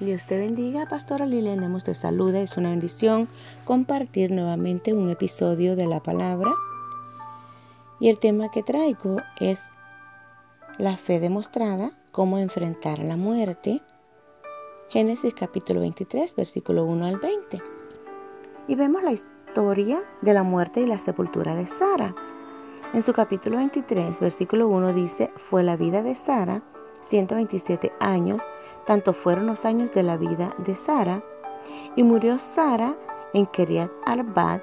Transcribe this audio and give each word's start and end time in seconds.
Dios 0.00 0.26
te 0.26 0.38
bendiga, 0.38 0.86
Pastora 0.86 1.26
Lilian 1.26 1.60
Lemos 1.60 1.82
te 1.82 1.92
saluda. 1.92 2.38
Es 2.38 2.56
una 2.56 2.70
bendición 2.70 3.26
compartir 3.64 4.30
nuevamente 4.30 4.94
un 4.94 5.10
episodio 5.10 5.74
de 5.74 5.86
la 5.86 6.00
palabra. 6.00 6.52
Y 7.98 8.08
el 8.08 8.20
tema 8.20 8.48
que 8.52 8.62
traigo 8.62 9.16
es 9.40 9.58
la 10.78 10.96
fe 10.98 11.18
demostrada, 11.18 11.98
cómo 12.12 12.38
enfrentar 12.38 13.00
la 13.00 13.16
muerte. 13.16 13.82
Génesis 14.88 15.34
capítulo 15.34 15.80
23, 15.80 16.32
versículo 16.36 16.84
1 16.84 17.04
al 17.04 17.18
20. 17.18 17.60
Y 18.68 18.76
vemos 18.76 19.02
la 19.02 19.10
historia 19.10 19.98
de 20.22 20.32
la 20.32 20.44
muerte 20.44 20.80
y 20.80 20.86
la 20.86 20.98
sepultura 20.98 21.56
de 21.56 21.66
Sara. 21.66 22.14
En 22.94 23.02
su 23.02 23.12
capítulo 23.12 23.56
23, 23.56 24.20
versículo 24.20 24.68
1 24.68 24.92
dice, 24.92 25.32
fue 25.34 25.64
la 25.64 25.76
vida 25.76 26.04
de 26.04 26.14
Sara 26.14 26.62
127 27.00 27.92
años, 28.00 28.48
tanto 28.86 29.12
fueron 29.12 29.46
los 29.46 29.64
años 29.64 29.92
de 29.92 30.02
la 30.02 30.16
vida 30.16 30.50
de 30.58 30.74
Sara, 30.74 31.22
y 31.96 32.02
murió 32.02 32.38
Sara 32.38 32.96
en 33.34 33.46
Keriat 33.46 33.90
Arbat, 34.06 34.62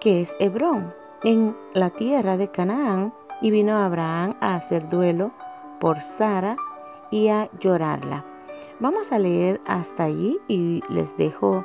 que 0.00 0.20
es 0.20 0.36
Hebrón, 0.38 0.94
en 1.24 1.56
la 1.74 1.90
tierra 1.90 2.36
de 2.36 2.50
Canaán, 2.50 3.12
y 3.40 3.50
vino 3.50 3.76
Abraham 3.76 4.36
a 4.40 4.54
hacer 4.54 4.88
duelo 4.88 5.32
por 5.80 6.00
Sara 6.00 6.56
y 7.10 7.28
a 7.28 7.50
llorarla. 7.60 8.24
Vamos 8.80 9.12
a 9.12 9.18
leer 9.18 9.60
hasta 9.66 10.04
allí 10.04 10.38
y 10.48 10.82
les 10.88 11.16
dejo 11.16 11.64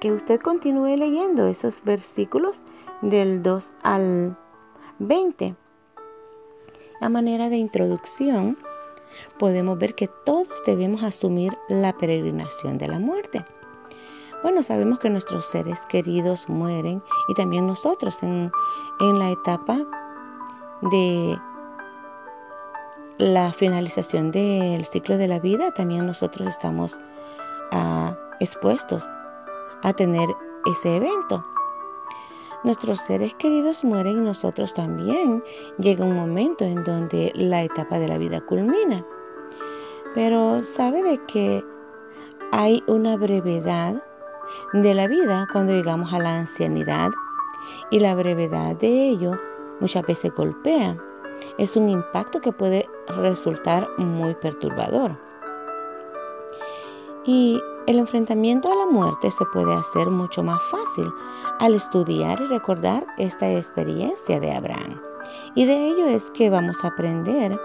que 0.00 0.12
usted 0.12 0.40
continúe 0.40 0.96
leyendo 0.96 1.46
esos 1.46 1.82
versículos 1.82 2.64
del 3.00 3.42
2 3.42 3.72
al 3.82 4.36
20. 4.98 5.56
A 7.00 7.08
manera 7.08 7.48
de 7.48 7.56
introducción, 7.56 8.56
podemos 9.38 9.78
ver 9.78 9.94
que 9.94 10.08
todos 10.08 10.48
debemos 10.66 11.02
asumir 11.02 11.56
la 11.68 11.96
peregrinación 11.96 12.78
de 12.78 12.88
la 12.88 12.98
muerte. 12.98 13.44
Bueno, 14.42 14.62
sabemos 14.62 14.98
que 14.98 15.08
nuestros 15.08 15.46
seres 15.46 15.86
queridos 15.86 16.50
mueren 16.50 17.02
y 17.28 17.34
también 17.34 17.66
nosotros 17.66 18.22
en, 18.22 18.52
la 19.00 19.30
etapa 19.30 19.78
de 20.82 21.38
la 23.16 23.52
finalización 23.54 24.30
del 24.32 24.84
ciclo 24.84 25.16
de 25.16 25.28
la 25.28 25.38
vida, 25.38 25.72
también 25.72 26.06
nosotros 26.06 26.48
estamos 26.48 27.00
ah, 27.72 28.18
expuestos 28.38 29.10
a 29.82 29.94
tener 29.94 30.28
ese 30.66 30.96
evento. 30.96 31.44
Nuestros 32.64 33.00
seres 33.00 33.34
queridos 33.34 33.84
mueren 33.84 34.18
y 34.18 34.20
nosotros 34.20 34.74
también. 34.74 35.44
Llega 35.78 36.04
un 36.04 36.16
momento 36.16 36.64
en 36.64 36.82
donde 36.82 37.30
la 37.34 37.62
etapa 37.62 37.98
de 37.98 38.08
la 38.08 38.18
vida 38.18 38.40
culmina. 38.40 39.06
Pero 40.14 40.62
sabe 40.62 41.02
de 41.02 41.18
que 41.26 41.64
hay 42.52 42.82
una 42.86 43.16
brevedad 43.16 44.02
de 44.72 44.94
la 44.94 45.08
vida 45.08 45.48
cuando 45.52 45.72
llegamos 45.72 46.12
a 46.12 46.18
la 46.18 46.34
ancianidad 46.34 47.10
y 47.90 48.00
la 48.00 48.14
brevedad 48.14 48.76
de 48.76 49.08
ello 49.08 49.32
muchas 49.80 50.06
veces 50.06 50.32
golpea. 50.34 50.96
Es 51.58 51.76
un 51.76 51.88
impacto 51.88 52.40
que 52.40 52.52
puede 52.52 52.88
resultar 53.08 53.88
muy 53.98 54.34
perturbador. 54.34 55.18
Y 57.24 57.60
el 57.86 57.98
enfrentamiento 57.98 58.72
a 58.72 58.76
la 58.76 58.86
muerte 58.86 59.30
se 59.30 59.44
puede 59.46 59.74
hacer 59.74 60.08
mucho 60.08 60.42
más 60.42 60.62
fácil 60.70 61.12
al 61.58 61.74
estudiar 61.74 62.40
y 62.40 62.46
recordar 62.46 63.06
esta 63.18 63.50
experiencia 63.50 64.40
de 64.40 64.52
Abraham. 64.52 65.00
Y 65.54 65.66
de 65.66 65.88
ello 65.88 66.06
es 66.06 66.30
que 66.30 66.50
vamos 66.50 66.84
a 66.84 66.88
aprender 66.88 67.58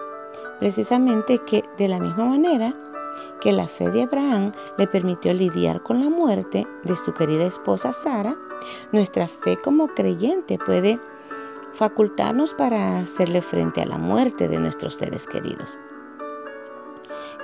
precisamente 0.60 1.40
que 1.40 1.64
de 1.78 1.88
la 1.88 2.00
misma 2.00 2.26
manera 2.26 2.76
que 3.42 3.52
la 3.52 3.68
fe 3.68 3.90
de 3.90 4.04
Abraham 4.04 4.52
le 4.78 4.88
permitió 4.88 5.34
lidiar 5.34 5.82
con 5.82 6.02
la 6.02 6.10
muerte 6.10 6.68
de 6.84 6.96
su 6.96 7.14
querida 7.14 7.46
esposa 7.46 7.94
Sara, 7.94 8.38
nuestra 8.92 9.28
fe 9.28 9.58
como 9.58 9.88
creyente 9.90 10.58
puede 10.58 11.00
facultarnos 11.74 12.54
para 12.54 13.00
hacerle 13.00 13.42
frente 13.42 13.82
a 13.82 13.86
la 13.86 13.98
muerte 13.98 14.48
de 14.48 14.60
nuestros 14.60 14.96
seres 14.96 15.26
queridos. 15.28 15.78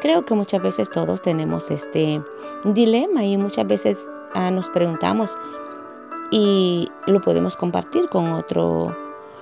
Creo 0.02 0.26
que 0.26 0.34
muchas 0.34 0.62
veces 0.62 0.90
todos 0.90 1.22
tenemos 1.22 1.72
este 1.72 2.22
dilema 2.66 3.24
y 3.24 3.38
muchas 3.38 3.66
veces 3.66 4.12
ah, 4.34 4.52
nos 4.52 4.70
preguntamos 4.70 5.38
y 6.32 6.92
lo 7.08 7.22
podemos 7.22 7.56
compartir 7.56 8.10
con 8.10 8.34
otro 8.34 8.96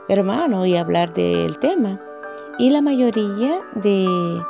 hermano 0.08 0.66
y 0.66 0.76
hablar 0.76 1.14
del 1.14 1.58
tema. 1.58 2.00
Y 2.60 2.70
la 2.70 2.82
mayoría 2.82 3.62
de, 3.76 4.44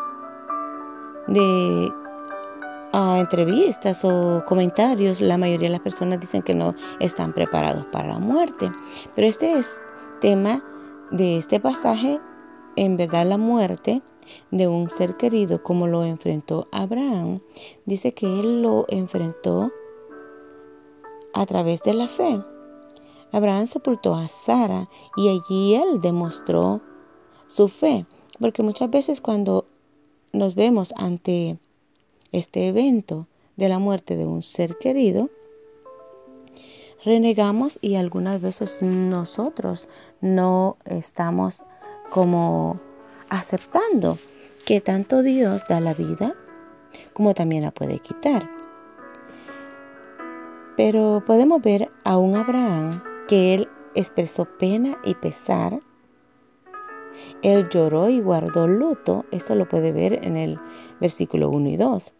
de 1.27 1.93
ah, 2.91 3.17
entrevistas 3.19 4.03
o 4.03 4.43
comentarios, 4.45 5.21
la 5.21 5.37
mayoría 5.37 5.69
de 5.69 5.73
las 5.73 5.81
personas 5.81 6.19
dicen 6.19 6.41
que 6.41 6.53
no 6.53 6.75
están 6.99 7.33
preparados 7.33 7.85
para 7.85 8.09
la 8.09 8.19
muerte. 8.19 8.71
Pero 9.15 9.27
este 9.27 9.57
es 9.57 9.81
tema 10.19 10.63
de 11.11 11.37
este 11.37 11.61
pasaje, 11.61 12.19
en 12.75 12.97
verdad 12.97 13.25
la 13.25 13.37
muerte 13.37 14.01
de 14.51 14.67
un 14.67 14.89
ser 14.89 15.15
querido 15.15 15.63
como 15.63 15.87
lo 15.87 16.03
enfrentó 16.03 16.67
Abraham, 16.71 17.39
dice 17.85 18.13
que 18.13 18.25
él 18.25 18.61
lo 18.61 18.85
enfrentó 18.89 19.71
a 21.33 21.45
través 21.45 21.81
de 21.83 21.93
la 21.93 22.07
fe. 22.07 22.43
Abraham 23.31 23.65
sepultó 23.65 24.13
a 24.13 24.27
Sara 24.27 24.89
y 25.17 25.29
allí 25.29 25.75
él 25.75 26.01
demostró 26.01 26.81
su 27.53 27.67
fe, 27.67 28.05
porque 28.39 28.63
muchas 28.63 28.89
veces 28.89 29.21
cuando 29.21 29.65
nos 30.31 30.55
vemos 30.55 30.91
ante 30.97 31.57
este 32.31 32.67
evento 32.67 33.27
de 33.57 33.69
la 33.69 33.77
muerte 33.77 34.15
de 34.15 34.25
un 34.25 34.41
ser 34.41 34.79
querido, 34.79 35.29
renegamos 37.05 37.77
y 37.79 37.93
algunas 37.93 38.41
veces 38.41 38.81
nosotros 38.81 39.87
no 40.19 40.77
estamos 40.85 41.63
como 42.09 42.79
aceptando 43.29 44.17
que 44.65 44.81
tanto 44.81 45.21
Dios 45.21 45.65
da 45.69 45.79
la 45.79 45.93
vida 45.93 46.33
como 47.13 47.35
también 47.35 47.63
la 47.63 47.71
puede 47.71 47.99
quitar. 47.99 48.49
Pero 50.75 51.21
podemos 51.23 51.61
ver 51.61 51.91
a 52.03 52.17
un 52.17 52.35
Abraham 52.35 53.03
que 53.27 53.53
él 53.53 53.69
expresó 53.93 54.45
pena 54.45 54.97
y 55.03 55.13
pesar. 55.13 55.81
Él 57.41 57.69
lloró 57.69 58.09
y 58.09 58.21
guardó 58.21 58.67
luto. 58.67 59.25
Eso 59.31 59.55
lo 59.55 59.67
puede 59.67 59.91
ver 59.91 60.25
en 60.25 60.37
el 60.37 60.59
versículo 60.99 61.49
1 61.49 61.69
y 61.69 61.77
2. 61.77 62.13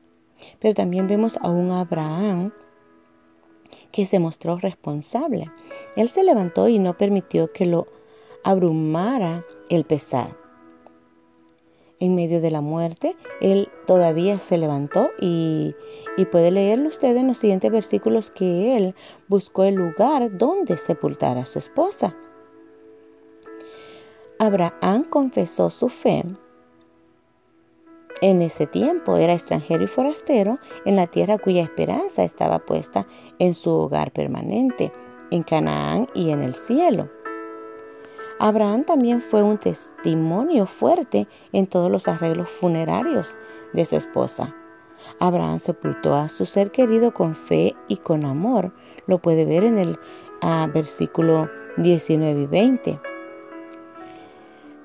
Pero 0.60 0.74
también 0.74 1.08
vemos 1.08 1.38
a 1.38 1.50
un 1.50 1.72
Abraham 1.72 2.52
que 3.92 4.06
se 4.06 4.20
mostró 4.20 4.58
responsable. 4.58 5.52
Él 5.96 6.10
se 6.10 6.24
levantó 6.24 6.68
y 6.68 6.80
no 6.80 6.98
permitió 6.98 7.52
que 7.52 7.66
lo 7.66 7.88
abrumara 8.44 9.44
el 9.70 9.86
pesar 9.86 10.44
en 12.06 12.16
medio 12.16 12.42
de 12.42 12.52
la 12.52 12.62
muerte, 12.62 13.16
Él 13.40 13.70
todavía 13.88 14.40
se 14.40 14.58
levantó 14.58 15.12
y, 15.20 15.74
puede 16.32 16.52
leerlo 16.52 16.90
usted 16.90 17.16
en 17.16 17.28
los 17.28 17.38
siguientes 17.38 17.72
versículos 17.72 18.30
que 18.30 18.76
Él 18.76 18.96
buscó 19.28 19.64
el 19.64 19.76
lugar 19.76 20.38
donde 20.38 20.78
sepultar 20.78 21.38
a 21.38 21.46
su 21.46 21.60
esposa. 21.60 22.16
Abraham 24.46 25.06
confesó 25.06 25.70
su 25.70 25.88
fe. 25.88 26.26
En 28.22 28.42
ese 28.42 28.68
tiempo 28.68 29.16
era 29.16 29.34
extranjero 29.34 29.86
y 29.86 29.88
forastero 29.88 30.60
en 30.84 30.98
la 30.98 31.08
tierra 31.08 31.38
cuya 31.38 31.64
esperanza 31.64 32.24
estaba 32.24 32.60
puesta 32.60 33.08
en 33.40 33.54
su 33.54 33.72
hogar 33.72 34.12
permanente, 34.12 34.92
en 35.32 35.44
Canaán 35.44 36.08
y 36.14 36.32
en 36.32 36.42
el 36.42 36.56
cielo. 36.56 37.10
Abraham 38.40 38.84
también 38.84 39.22
fue 39.22 39.44
un 39.44 39.58
testimonio 39.58 40.66
fuerte 40.66 41.28
en 41.54 41.68
todos 41.68 41.90
los 41.90 42.10
arreglos 42.10 42.50
funerarios 42.50 43.38
de 43.72 43.86
su 43.86 43.96
esposa. 43.96 44.54
Abraham 45.20 45.60
sepultó 45.60 46.16
a 46.16 46.28
su 46.28 46.46
ser 46.46 46.72
querido 46.72 47.14
con 47.14 47.36
fe 47.36 47.76
y 47.88 47.98
con 47.98 48.26
amor. 48.26 48.74
Lo 49.08 49.20
puede 49.20 49.46
ver 49.46 49.64
en 49.64 49.78
el 49.78 50.00
ah, 50.42 50.70
versículo 50.74 51.50
19 51.78 52.42
y 52.42 52.48
20. 52.48 53.13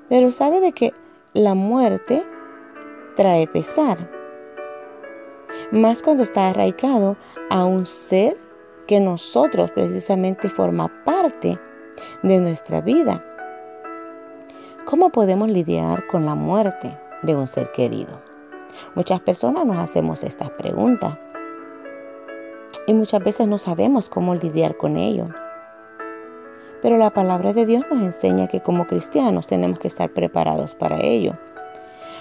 Pero 0.08 0.30
sabe 0.30 0.60
de 0.60 0.72
que 0.72 0.94
la 1.34 1.54
muerte 1.54 2.24
trae 3.14 3.46
pesar. 3.46 4.10
Más 5.70 6.02
cuando 6.02 6.22
está 6.22 6.48
arraigado 6.48 7.16
a 7.50 7.64
un 7.64 7.84
ser 7.84 8.38
que 8.86 9.00
nosotros 9.00 9.70
precisamente 9.70 10.48
forma 10.48 11.04
parte 11.04 11.58
de 12.22 12.40
nuestra 12.40 12.80
vida. 12.80 13.24
¿Cómo 14.86 15.10
podemos 15.10 15.50
lidiar 15.50 16.06
con 16.06 16.24
la 16.24 16.34
muerte 16.34 16.98
de 17.22 17.36
un 17.36 17.46
ser 17.46 17.70
querido? 17.72 18.22
Muchas 18.94 19.20
personas 19.20 19.66
nos 19.66 19.78
hacemos 19.78 20.22
estas 20.22 20.50
preguntas 20.50 21.18
y 22.86 22.94
muchas 22.94 23.22
veces 23.22 23.46
no 23.46 23.58
sabemos 23.58 24.08
cómo 24.08 24.34
lidiar 24.34 24.76
con 24.76 24.96
ello. 24.96 25.28
Pero 26.80 26.96
la 26.96 27.10
palabra 27.10 27.52
de 27.52 27.66
Dios 27.66 27.84
nos 27.90 28.02
enseña 28.02 28.46
que 28.46 28.60
como 28.60 28.86
cristianos 28.86 29.46
tenemos 29.46 29.78
que 29.78 29.88
estar 29.88 30.10
preparados 30.10 30.74
para 30.74 31.00
ello. 31.00 31.32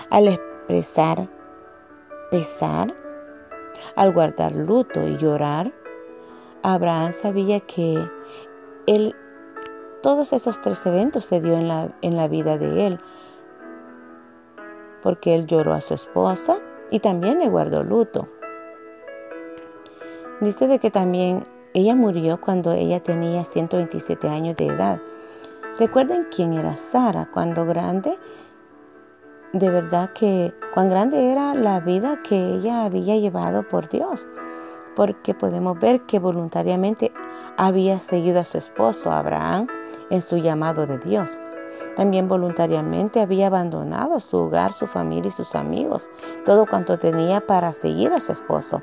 Al 0.09 0.27
expresar 0.27 1.27
pesar, 2.29 2.93
Al 3.95 4.11
guardar 4.11 4.55
luto 4.55 5.07
y 5.07 5.17
llorar, 5.17 5.71
Abraham 6.63 7.11
sabía 7.11 7.59
que 7.59 8.09
él, 8.87 9.15
todos 10.01 10.33
esos 10.33 10.59
tres 10.61 10.83
eventos 10.87 11.25
se 11.25 11.39
dio 11.39 11.53
en 11.53 11.67
la, 11.67 11.95
en 12.01 12.17
la 12.17 12.27
vida 12.27 12.57
de 12.57 12.87
él, 12.87 12.99
porque 15.03 15.35
él 15.35 15.45
lloró 15.45 15.73
a 15.73 15.81
su 15.81 15.93
esposa 15.93 16.57
y 16.89 16.99
también 16.99 17.37
le 17.37 17.49
guardó 17.49 17.83
luto. 17.83 18.27
Dice 20.41 20.67
de 20.67 20.79
que 20.79 20.89
también 20.89 21.45
ella 21.77 21.95
murió 21.95 22.41
cuando 22.41 22.71
ella 22.71 23.03
tenía 23.03 23.45
127 23.45 24.27
años 24.27 24.55
de 24.55 24.65
edad. 24.65 24.99
Recuerden 25.77 26.25
quién 26.35 26.53
era 26.53 26.75
Sara 26.75 27.29
cuando 27.31 27.67
grande. 27.67 28.17
De 29.53 29.69
verdad 29.69 30.09
que 30.11 30.55
cuán 30.73 30.89
grande 30.89 31.31
era 31.31 31.53
la 31.53 31.79
vida 31.79 32.23
que 32.23 32.55
ella 32.55 32.83
había 32.83 33.15
llevado 33.17 33.61
por 33.61 33.89
Dios. 33.89 34.25
Porque 34.95 35.35
podemos 35.35 35.79
ver 35.79 36.01
que 36.07 36.17
voluntariamente 36.17 37.11
había 37.57 37.99
seguido 37.99 38.39
a 38.39 38.45
su 38.45 38.57
esposo 38.57 39.11
Abraham 39.11 39.67
en 40.09 40.23
su 40.23 40.37
llamado 40.37 40.87
de 40.87 40.97
Dios. 40.97 41.37
También 41.95 42.27
voluntariamente 42.27 43.21
había 43.21 43.47
abandonado 43.47 44.19
su 44.19 44.37
hogar, 44.37 44.73
su 44.73 44.87
familia 44.87 45.29
y 45.29 45.31
sus 45.31 45.55
amigos, 45.55 46.09
todo 46.45 46.65
cuanto 46.65 46.97
tenía 46.97 47.45
para 47.45 47.73
seguir 47.73 48.13
a 48.13 48.19
su 48.19 48.31
esposo. 48.31 48.81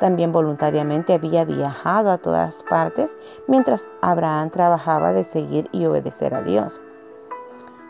También 0.00 0.32
voluntariamente 0.32 1.12
había 1.12 1.44
viajado 1.44 2.10
a 2.10 2.18
todas 2.18 2.62
partes 2.62 3.18
mientras 3.48 3.88
Abraham 4.00 4.50
trabajaba 4.50 5.12
de 5.12 5.24
seguir 5.24 5.68
y 5.72 5.84
obedecer 5.86 6.34
a 6.34 6.42
Dios. 6.42 6.80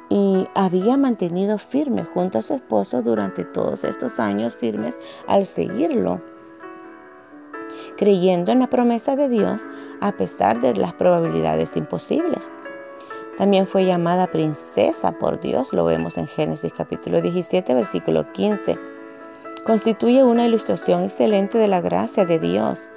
Y 0.09 0.49
había 0.55 0.97
mantenido 0.97 1.59
firme 1.59 2.05
junto 2.05 2.39
a 2.39 2.43
su 2.43 2.55
esposo 2.55 3.03
durante 3.03 3.45
todos 3.45 3.85
estos 3.85 4.19
años 4.21 4.55
firmes 4.55 4.99
al 5.27 5.47
seguirlo 5.47 6.21
creyendo 7.97 8.53
en 8.53 8.61
la 8.61 8.69
promesa 8.69 9.17
de 9.17 9.29
Dios 9.29 9.67
a 10.01 10.13
pesar 10.13 10.61
de 10.61 10.75
las 10.75 10.95
probabilidades 10.95 11.77
imposibles. 11.77 12.51
También 13.37 13.67
fue 13.67 13.85
llamada 13.85 14.29
princesa 14.29 15.13
por 15.19 15.41
Dios, 15.41 15.73
lo 15.73 15.85
vemos 15.85 16.19
en 16.19 16.29
Génesis 16.29 16.73
capítulo 16.73 17.21
17, 17.21 17.75
versículo 17.75 18.31
15. 18.33 18.79
Constituye 19.65 20.23
una 20.23 20.47
ilustración 20.47 21.03
excelente 21.03 21.59
de 21.59 21.67
la 21.67 21.81
gracia 21.81 22.25
de 22.27 22.39
Dios. 22.39 22.89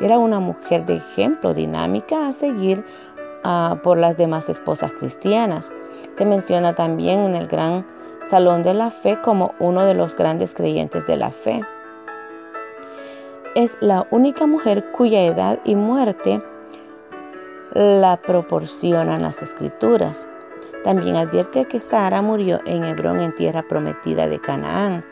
Era 0.00 0.18
una 0.18 0.38
mujer 0.38 0.84
de 0.84 0.96
ejemplo 0.96 1.54
dinámica 1.54 2.28
a 2.28 2.34
seguir 2.34 2.84
ah, 3.42 3.78
por 3.82 3.96
las 3.96 4.18
demás 4.18 4.50
esposas 4.50 4.92
cristianas. 4.92 5.70
Se 6.14 6.26
menciona 6.26 6.74
también 6.74 7.20
en 7.20 7.34
el 7.34 7.46
gran 7.46 7.86
Salón 8.28 8.64
de 8.64 8.74
la 8.74 8.90
Fe 8.90 9.18
como 9.22 9.54
uno 9.60 9.86
de 9.86 9.94
los 9.94 10.14
grandes 10.14 10.52
creyentes 10.52 11.06
de 11.06 11.16
la 11.16 11.30
fe. 11.30 11.62
Es 13.54 13.78
la 13.80 14.06
única 14.10 14.46
mujer 14.46 14.90
cuya 14.90 15.22
edad 15.22 15.60
y 15.64 15.76
muerte 15.76 16.42
la 17.76 18.16
proporcionan 18.16 19.20
las 19.20 19.42
escrituras. 19.42 20.26
También 20.82 21.16
advierte 21.16 21.66
que 21.66 21.78
Sara 21.78 22.22
murió 22.22 22.60
en 22.64 22.84
Hebrón 22.84 23.20
en 23.20 23.34
tierra 23.34 23.64
prometida 23.68 24.26
de 24.28 24.40
Canaán. 24.40 25.04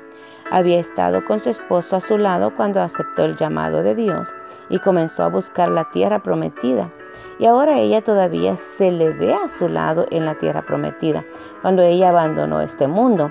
Había 0.51 0.79
estado 0.79 1.27
con 1.27 1.41
su 1.41 1.51
esposo 1.51 1.97
a 1.97 2.01
su 2.01 2.17
lado 2.17 2.55
cuando 2.55 2.81
aceptó 2.81 3.25
el 3.25 3.37
llamado 3.37 3.83
de 3.83 3.95
Dios 3.95 4.35
y 4.71 4.79
comenzó 4.79 5.25
a 5.25 5.29
buscar 5.29 5.69
la 5.69 5.91
tierra 5.91 6.23
prometida. 6.23 6.91
Y 7.39 7.45
ahora 7.45 7.79
ella 7.79 8.03
todavía 8.03 8.57
se 8.57 8.91
le 8.91 9.11
ve 9.11 9.35
a 9.35 9.49
su 9.49 9.69
lado 9.69 10.07
en 10.11 10.25
la 10.25 10.37
tierra 10.37 10.65
prometida, 10.65 11.23
cuando 11.61 11.83
ella 11.83 12.09
abandonó 12.09 12.63
este 12.63 12.87
mundo. 12.87 13.31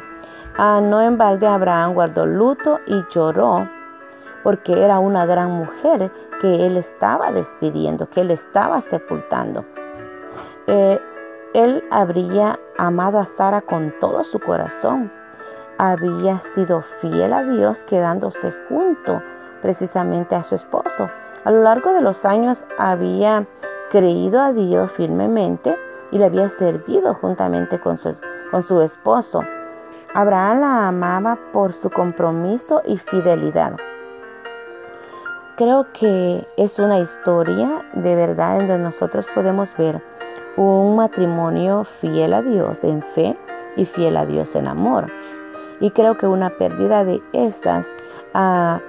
A 0.58 0.80
no 0.80 1.02
en 1.02 1.18
balde 1.18 1.48
Abraham 1.48 1.96
guardó 1.96 2.28
luto 2.28 2.82
y 2.86 3.04
lloró 3.10 3.68
porque 4.44 4.84
era 4.84 5.00
una 5.00 5.26
gran 5.26 5.52
mujer 5.52 6.12
que 6.42 6.66
él 6.66 6.78
estaba 6.78 7.32
despidiendo, 7.32 8.10
que 8.10 8.22
él 8.22 8.32
estaba 8.32 8.82
sepultando. 8.82 9.66
Eh, 10.68 11.00
él 11.54 11.84
habría 11.92 12.60
amado 12.78 13.20
a 13.20 13.26
Sara 13.26 13.62
con 13.62 13.94
todo 14.00 14.24
su 14.24 14.40
corazón. 14.40 15.12
Había 15.78 16.40
sido 16.40 16.82
fiel 16.82 17.34
a 17.34 17.44
Dios 17.44 17.84
quedándose 17.84 18.52
junto 18.70 19.22
precisamente 19.62 20.36
a 20.36 20.44
su 20.44 20.56
esposo. 20.56 21.10
A 21.46 21.52
lo 21.52 21.62
largo 21.62 21.94
de 21.94 22.02
los 22.02 22.26
años 22.26 22.66
había 22.78 23.48
creído 23.90 24.42
a 24.42 24.52
Dios 24.52 24.92
firmemente 24.92 25.78
y 26.12 26.18
le 26.18 26.26
había 26.26 26.50
servido 26.50 27.14
juntamente 27.14 27.80
con 27.80 27.98
su, 27.98 28.16
con 28.52 28.62
su 28.62 28.82
esposo. 28.82 29.42
Abraham 30.14 30.62
la 30.62 30.88
amaba 30.88 31.40
por 31.52 31.74
su 31.74 31.90
compromiso 31.90 32.82
y 32.86 32.98
fidelidad. 32.98 33.78
Creo 35.56 35.86
que 35.94 36.48
es 36.58 36.80
una 36.80 36.98
historia 36.98 37.86
de 37.94 38.16
verdad 38.16 38.60
en 38.60 38.68
donde 38.68 38.86
nosotros 38.86 39.28
podemos 39.36 39.78
ver 39.78 40.02
un 40.58 40.96
matrimonio 40.96 41.84
fiel 41.84 42.34
a 42.34 42.42
Dios 42.42 42.84
en 42.84 43.04
fe 43.04 43.38
y 43.76 43.86
fiel 43.86 44.18
a 44.18 44.26
Dios 44.26 44.56
en 44.56 44.68
amor. 44.68 45.12
Y 45.80 45.92
creo 45.92 46.18
que 46.18 46.26
una 46.26 46.58
pérdida 46.58 47.04
de 47.04 47.22
estas, 47.34 47.94
a 48.34 48.82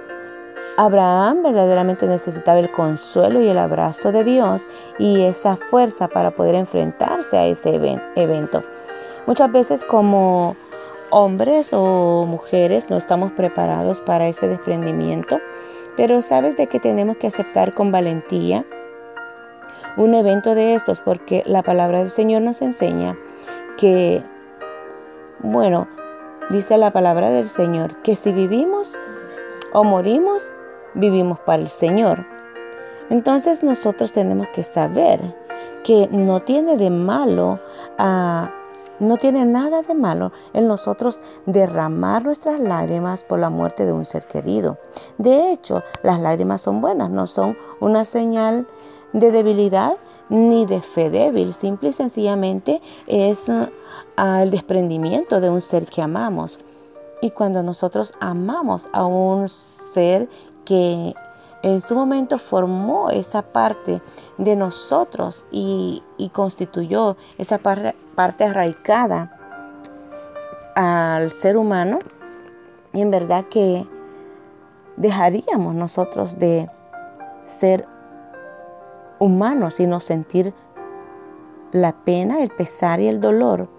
Abraham 0.77 1.43
verdaderamente 1.43 2.07
necesitaba 2.07 2.57
el 2.57 2.71
consuelo 2.71 3.41
y 3.41 3.47
el 3.47 3.59
abrazo 3.59 4.11
de 4.11 4.23
Dios 4.23 4.67
y 4.97 5.21
esa 5.21 5.57
fuerza 5.57 6.07
para 6.07 6.31
poder 6.31 6.55
enfrentarse 6.55 7.37
a 7.37 7.45
ese 7.45 7.79
evento. 8.15 8.63
Muchas 9.27 9.51
veces 9.51 9.83
como 9.83 10.55
hombres 11.15 11.71
o 11.71 12.25
mujeres 12.27 12.89
no 12.89 12.97
estamos 12.97 13.31
preparados 13.31 14.01
para 14.01 14.27
ese 14.27 14.47
desprendimiento 14.49 15.39
pero 15.95 16.21
sabes 16.21 16.57
de 16.57 16.67
que 16.67 16.79
tenemos 16.79 17.15
que 17.17 17.27
aceptar 17.27 17.73
con 17.73 17.91
valentía 17.91 18.65
un 19.97 20.13
evento 20.13 20.55
de 20.55 20.75
estos 20.75 20.99
porque 20.99 21.43
la 21.45 21.63
palabra 21.63 21.99
del 21.99 22.11
Señor 22.11 22.41
nos 22.41 22.61
enseña 22.61 23.17
que, 23.77 24.23
bueno, 25.39 25.87
dice 26.49 26.77
la 26.77 26.91
palabra 26.91 27.29
del 27.29 27.47
Señor, 27.47 28.01
que 28.01 28.15
si 28.15 28.31
vivimos 28.31 28.97
o 29.71 29.83
morimos, 29.83 30.51
vivimos 30.93 31.39
para 31.39 31.61
el 31.61 31.69
Señor. 31.69 32.25
Entonces 33.09 33.63
nosotros 33.63 34.11
tenemos 34.11 34.47
que 34.49 34.63
saber 34.63 35.21
que 35.83 36.09
no 36.11 36.41
tiene 36.41 36.77
de 36.77 36.89
malo 36.89 37.59
a 37.97 38.51
no 38.99 39.17
tiene 39.17 39.45
nada 39.45 39.81
de 39.81 39.93
malo 39.93 40.31
en 40.53 40.67
nosotros 40.67 41.21
derramar 41.45 42.25
nuestras 42.25 42.59
lágrimas 42.59 43.23
por 43.23 43.39
la 43.39 43.49
muerte 43.49 43.85
de 43.85 43.93
un 43.93 44.05
ser 44.05 44.25
querido. 44.27 44.77
De 45.17 45.51
hecho, 45.51 45.83
las 46.03 46.19
lágrimas 46.19 46.61
son 46.61 46.81
buenas, 46.81 47.09
no 47.09 47.27
son 47.27 47.57
una 47.79 48.05
señal 48.05 48.67
de 49.13 49.31
debilidad 49.31 49.93
ni 50.29 50.65
de 50.65 50.81
fe 50.81 51.09
débil, 51.09 51.53
simple 51.53 51.89
y 51.89 51.93
sencillamente 51.93 52.81
es 53.07 53.49
el 53.49 54.51
desprendimiento 54.51 55.39
de 55.39 55.49
un 55.49 55.61
ser 55.61 55.85
que 55.85 56.01
amamos. 56.01 56.59
Y 57.21 57.31
cuando 57.31 57.63
nosotros 57.63 58.13
amamos 58.19 58.89
a 58.91 59.05
un 59.05 59.47
ser 59.49 60.27
que 60.65 61.13
en 61.65 61.81
su 61.81 61.95
momento 61.95 62.37
formó 62.37 63.09
esa 63.09 63.41
parte 63.41 63.99
de 64.37 64.55
nosotros 64.55 65.47
y, 65.49 66.03
constituyó 66.31 67.17
esa 67.39 67.57
parte 67.57 68.43
arraigada 68.43 69.35
al 70.75 71.31
ser 71.31 71.57
humano. 71.57 71.97
Y 72.93 73.01
en 73.01 73.09
verdad 73.09 73.45
que 73.45 73.87
dejaríamos 74.95 75.73
nosotros 75.73 76.37
de 76.37 76.69
ser 77.45 77.87
humanos 79.17 79.79
y 79.79 79.87
no 79.87 80.01
sentir 80.01 80.53
la 81.71 81.93
pena, 81.93 82.43
el 82.43 82.51
pesar 82.51 82.99
y 82.99 83.07
el 83.07 83.19
dolor 83.19 83.69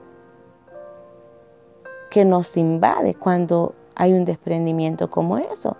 que 2.10 2.24
nos 2.24 2.56
invade 2.56 3.14
cuando 3.14 3.76
hay 3.94 4.12
un 4.12 4.24
desprendimiento 4.24 5.08
como 5.08 5.38
eso. 5.38 5.76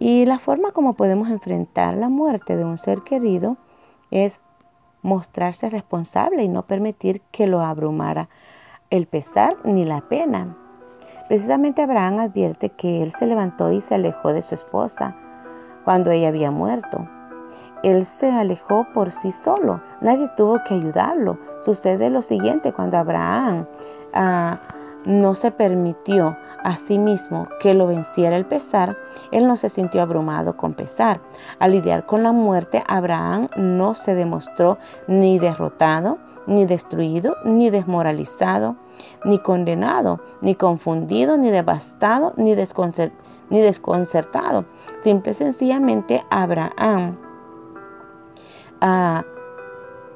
Y 0.00 0.26
la 0.26 0.38
forma 0.38 0.70
como 0.70 0.94
podemos 0.94 1.28
enfrentar 1.28 1.94
la 1.94 2.08
muerte 2.08 2.56
de 2.56 2.64
un 2.64 2.78
ser 2.78 3.02
querido 3.02 3.56
es 4.12 4.42
mostrarse 5.02 5.68
responsable 5.68 6.44
y 6.44 6.48
no 6.48 6.62
permitir 6.62 7.20
que 7.32 7.48
lo 7.48 7.62
abrumara 7.62 8.28
el 8.90 9.08
pesar 9.08 9.56
ni 9.64 9.84
la 9.84 10.02
pena. 10.02 10.56
Precisamente 11.26 11.82
Abraham 11.82 12.20
advierte 12.20 12.70
que 12.70 13.02
él 13.02 13.10
se 13.10 13.26
levantó 13.26 13.72
y 13.72 13.80
se 13.80 13.96
alejó 13.96 14.32
de 14.32 14.42
su 14.42 14.54
esposa 14.54 15.16
cuando 15.84 16.12
ella 16.12 16.28
había 16.28 16.52
muerto. 16.52 17.08
Él 17.82 18.04
se 18.04 18.30
alejó 18.30 18.86
por 18.94 19.10
sí 19.10 19.32
solo, 19.32 19.82
nadie 20.00 20.30
tuvo 20.36 20.62
que 20.64 20.74
ayudarlo. 20.74 21.38
Sucede 21.60 22.08
lo 22.08 22.22
siguiente 22.22 22.72
cuando 22.72 22.98
Abraham 22.98 23.66
ah, 24.14 24.60
no 25.04 25.34
se 25.34 25.50
permitió 25.50 26.36
a 26.64 26.76
sí 26.76 26.98
mismo 26.98 27.48
que 27.60 27.74
lo 27.74 27.86
venciera 27.86 28.36
el 28.36 28.44
pesar, 28.44 28.96
él 29.30 29.46
no 29.46 29.56
se 29.56 29.68
sintió 29.68 30.02
abrumado 30.02 30.56
con 30.56 30.74
pesar. 30.74 31.20
Al 31.58 31.72
lidiar 31.72 32.06
con 32.06 32.22
la 32.22 32.32
muerte, 32.32 32.82
Abraham 32.86 33.48
no 33.56 33.94
se 33.94 34.14
demostró 34.14 34.78
ni 35.06 35.38
derrotado, 35.38 36.18
ni 36.46 36.66
destruido, 36.66 37.36
ni 37.44 37.70
desmoralizado, 37.70 38.76
ni 39.24 39.38
condenado, 39.38 40.20
ni 40.40 40.54
confundido, 40.54 41.36
ni 41.36 41.50
devastado, 41.50 42.32
ni 42.36 42.54
desconcertado. 42.54 44.64
Simple 45.02 45.32
y 45.32 45.34
sencillamente 45.34 46.24
Abraham, 46.30 47.18
ah, 48.80 49.24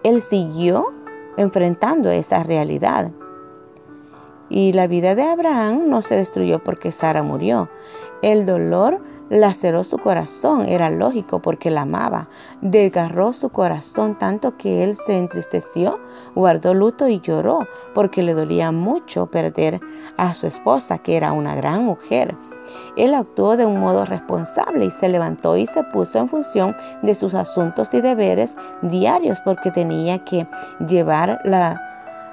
él 0.03 0.21
siguió 0.21 0.87
enfrentando 1.37 2.11
esa 2.11 2.43
realidad. 2.43 3.13
Y 4.55 4.75
la 4.75 4.87
vida 4.87 5.15
de 5.15 5.23
Abraham 5.23 5.89
no 5.89 6.03
se 6.03 6.15
destruyó 6.15 6.63
porque 6.63 6.93
Sara 6.93 7.23
murió. 7.23 7.71
El 8.21 8.45
dolor 8.45 9.01
laceró 9.31 9.83
su 9.83 9.97
corazón, 9.97 10.69
era 10.69 10.91
lógico 10.91 11.41
porque 11.41 11.71
la 11.71 11.83
amaba. 11.83 12.29
Desgarró 12.61 13.33
su 13.33 13.49
corazón 13.49 14.19
tanto 14.19 14.59
que 14.59 14.85
él 14.85 14.95
se 14.95 15.17
entristeció, 15.17 16.01
guardó 16.35 16.75
luto 16.75 17.09
y 17.09 17.19
lloró 17.21 17.67
porque 17.95 18.23
le 18.23 18.35
dolía 18.35 18.73
mucho 18.73 19.25
perder 19.25 19.81
a 20.19 20.35
su 20.35 20.47
esposa, 20.47 20.99
que 20.99 21.17
era 21.17 21.33
una 21.33 21.55
gran 21.55 21.87
mujer. 21.87 22.37
Él 22.99 23.15
actuó 23.15 23.57
de 23.57 23.65
un 23.65 23.81
modo 23.81 24.05
responsable 24.05 24.85
y 24.85 24.91
se 24.91 25.09
levantó 25.09 25.57
y 25.57 25.67
se 25.67 25.83
puso 25.83 26.19
en 26.19 26.29
función 26.29 26.77
de 27.01 27.15
sus 27.15 27.33
asuntos 27.33 27.95
y 27.95 28.03
deberes 28.03 28.59
diarios 28.83 29.39
porque 29.47 29.71
tenía 29.71 30.23
que 30.25 30.47
llevar 30.87 31.41
la, 31.43 31.81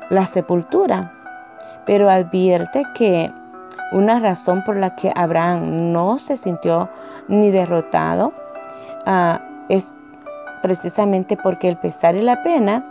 la 0.10 0.28
sepultura. 0.28 1.14
Pero 1.90 2.08
advierte 2.08 2.84
que 2.94 3.32
una 3.92 4.20
razón 4.20 4.64
por 4.64 4.76
la 4.76 4.96
que 4.96 5.12
Abraham 5.16 5.92
no 5.92 6.20
se 6.20 6.38
sintió 6.38 6.88
ni 7.28 7.50
derrotado 7.50 8.32
ah, 9.08 9.42
es 9.70 9.92
precisamente 10.62 11.36
porque 11.36 11.68
el 11.68 11.78
pesar 11.78 12.14
y 12.14 12.22
la 12.22 12.44
pena, 12.44 12.86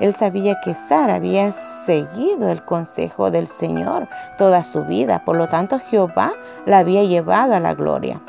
él 0.00 0.12
sabía 0.12 0.60
que 0.62 0.74
Sara 0.74 1.14
había 1.14 1.50
seguido 1.50 2.50
el 2.50 2.62
consejo 2.62 3.30
del 3.30 3.46
Señor 3.46 4.06
toda 4.36 4.64
su 4.64 4.84
vida, 4.84 5.24
por 5.24 5.36
lo 5.36 5.48
tanto 5.48 5.78
Jehová 5.78 6.34
la 6.66 6.80
había 6.80 7.04
llevado 7.04 7.54
a 7.54 7.60
la 7.60 7.72
gloria. 7.72 8.20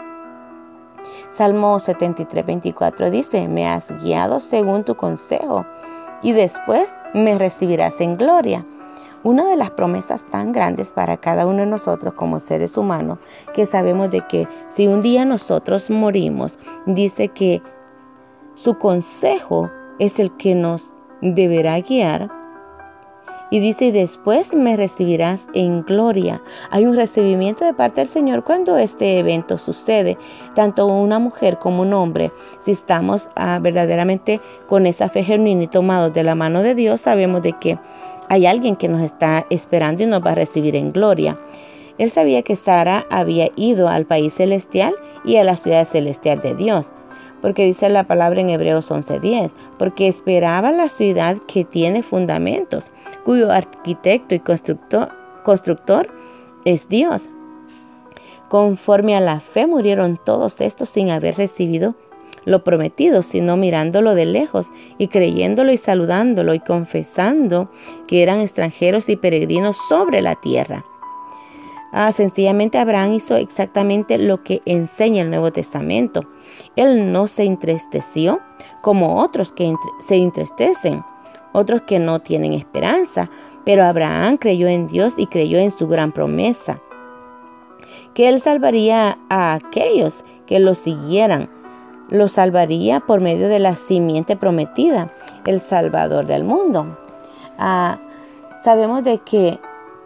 Salmo 1.31 1.81
73, 1.81 2.45
24 2.45 3.09
dice, 3.09 3.49
me 3.49 3.67
has 3.67 3.91
guiado 4.01 4.39
según 4.39 4.85
tu 4.85 4.95
consejo 4.95 5.65
y 6.21 6.31
después 6.31 6.95
me 7.13 7.37
recibirás 7.37 7.99
en 7.99 8.15
gloria. 8.15 8.65
Una 9.27 9.43
de 9.43 9.57
las 9.57 9.71
promesas 9.71 10.25
tan 10.31 10.53
grandes 10.53 10.89
para 10.89 11.17
cada 11.17 11.47
uno 11.47 11.57
de 11.57 11.65
nosotros 11.65 12.13
como 12.13 12.39
seres 12.39 12.77
humanos, 12.77 13.19
que 13.53 13.65
sabemos 13.65 14.09
de 14.09 14.21
que 14.21 14.47
si 14.69 14.87
un 14.87 15.01
día 15.01 15.25
nosotros 15.25 15.89
morimos, 15.89 16.57
dice 16.85 17.27
que 17.27 17.61
su 18.53 18.77
consejo 18.77 19.69
es 19.99 20.21
el 20.21 20.31
que 20.37 20.55
nos 20.55 20.95
deberá 21.21 21.77
guiar. 21.81 22.31
Y 23.49 23.59
dice, 23.59 23.91
después 23.91 24.55
me 24.55 24.77
recibirás 24.77 25.49
en 25.53 25.83
gloria. 25.83 26.41
Hay 26.69 26.85
un 26.85 26.95
recibimiento 26.95 27.65
de 27.65 27.73
parte 27.73 27.99
del 27.99 28.07
Señor 28.07 28.45
cuando 28.45 28.77
este 28.77 29.19
evento 29.19 29.57
sucede, 29.57 30.17
tanto 30.55 30.85
una 30.87 31.19
mujer 31.19 31.59
como 31.59 31.81
un 31.81 31.93
hombre. 31.93 32.31
Si 32.59 32.71
estamos 32.71 33.29
ah, 33.35 33.59
verdaderamente 33.61 34.39
con 34.67 34.85
esa 34.85 35.09
fe 35.09 35.23
genuina 35.23 35.63
y 35.63 35.67
tomados 35.67 36.13
de 36.13 36.23
la 36.23 36.35
mano 36.35 36.61
de 36.61 36.75
Dios, 36.75 37.01
sabemos 37.01 37.41
de 37.41 37.53
que 37.53 37.77
hay 38.29 38.45
alguien 38.45 38.75
que 38.75 38.87
nos 38.87 39.01
está 39.01 39.45
esperando 39.49 40.03
y 40.03 40.05
nos 40.05 40.25
va 40.25 40.31
a 40.31 40.35
recibir 40.35 40.75
en 40.75 40.91
gloria. 40.91 41.39
Él 41.97 42.09
sabía 42.09 42.43
que 42.43 42.55
Sara 42.55 43.05
había 43.09 43.49
ido 43.55 43.87
al 43.87 44.05
país 44.05 44.33
celestial 44.33 44.95
y 45.25 45.37
a 45.37 45.43
la 45.43 45.57
ciudad 45.57 45.85
celestial 45.85 46.41
de 46.41 46.53
Dios, 46.53 46.93
porque 47.41 47.65
dice 47.65 47.89
la 47.89 48.05
palabra 48.05 48.41
en 48.41 48.49
Hebreos 48.49 48.91
11:10, 48.91 49.53
porque 49.77 50.07
esperaba 50.07 50.71
la 50.71 50.89
ciudad 50.89 51.37
que 51.47 51.63
tiene 51.63 52.03
fundamentos, 52.03 52.91
cuyo 53.25 53.51
arquitecto 53.51 54.35
y 54.35 54.39
constructor, 54.39 55.09
constructor 55.43 56.09
es 56.65 56.87
Dios. 56.89 57.29
Conforme 58.49 59.15
a 59.15 59.19
la 59.19 59.39
fe 59.39 59.67
murieron 59.67 60.19
todos 60.23 60.61
estos 60.61 60.89
sin 60.89 61.09
haber 61.09 61.35
recibido 61.35 61.95
lo 62.47 62.63
prometido, 62.63 63.23
sino 63.23 63.57
mirándolo 63.57 64.15
de 64.15 64.25
lejos 64.25 64.71
y 64.97 65.09
creyéndolo 65.09 65.73
y 65.73 65.77
saludándolo 65.77 66.53
y 66.53 66.59
confesando 66.59 67.69
que 68.07 68.23
eran 68.23 68.39
extranjeros 68.39 69.09
y 69.09 69.17
peregrinos 69.17 69.75
sobre 69.89 70.21
la 70.21 70.35
tierra. 70.35 70.85
Ah, 71.91 72.13
sencillamente 72.13 72.77
Abraham 72.77 73.13
hizo 73.13 73.35
exactamente 73.35 74.17
lo 74.17 74.43
que 74.43 74.61
enseña 74.65 75.23
el 75.23 75.29
Nuevo 75.29 75.51
Testamento. 75.51 76.21
Él 76.77 77.11
no 77.11 77.27
se 77.27 77.43
entristeció 77.43 78.39
como 78.81 79.21
otros 79.21 79.51
que 79.51 79.73
se 79.99 80.15
entristecen, 80.15 81.03
otros 81.51 81.81
que 81.81 81.99
no 81.99 82.21
tienen 82.21 82.53
esperanza, 82.53 83.29
pero 83.65 83.83
Abraham 83.83 84.37
creyó 84.37 84.69
en 84.69 84.87
Dios 84.87 85.15
y 85.17 85.27
creyó 85.27 85.59
en 85.59 85.71
su 85.71 85.89
gran 85.89 86.13
promesa, 86.13 86.81
que 88.13 88.29
él 88.29 88.39
salvaría 88.39 89.19
a 89.29 89.53
aquellos 89.53 90.23
que 90.45 90.59
lo 90.59 90.75
siguieran 90.75 91.56
lo 92.09 92.27
salvaría 92.27 92.99
por 93.01 93.21
medio 93.21 93.49
de 93.49 93.59
la 93.59 93.75
simiente 93.75 94.35
prometida, 94.35 95.11
el 95.45 95.59
Salvador 95.59 96.25
del 96.25 96.43
mundo. 96.43 96.97
Ah, 97.57 97.99
sabemos 98.63 99.03
de 99.03 99.19
que, 99.19 99.59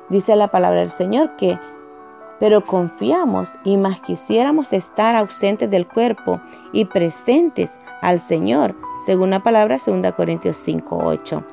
dice 0.10 0.36
la 0.36 0.50
palabra 0.50 0.80
del 0.80 0.92
Señor, 0.92 1.36
que, 1.36 1.60
pero 2.40 2.66
confiamos 2.66 3.54
y 3.64 3.78
más 3.78 4.00
quisiéramos 4.00 4.74
estar 4.74 5.16
ausentes 5.16 5.70
del 5.70 5.88
cuerpo 5.88 6.42
y 6.72 6.86
presentes 6.86 7.80
al 8.02 8.20
Señor, 8.20 8.74
según 9.06 9.30
la 9.30 9.44
palabra 9.44 9.78
2 9.86 10.12
Corintios 10.14 10.58
5, 10.58 10.98
8. 11.04 11.44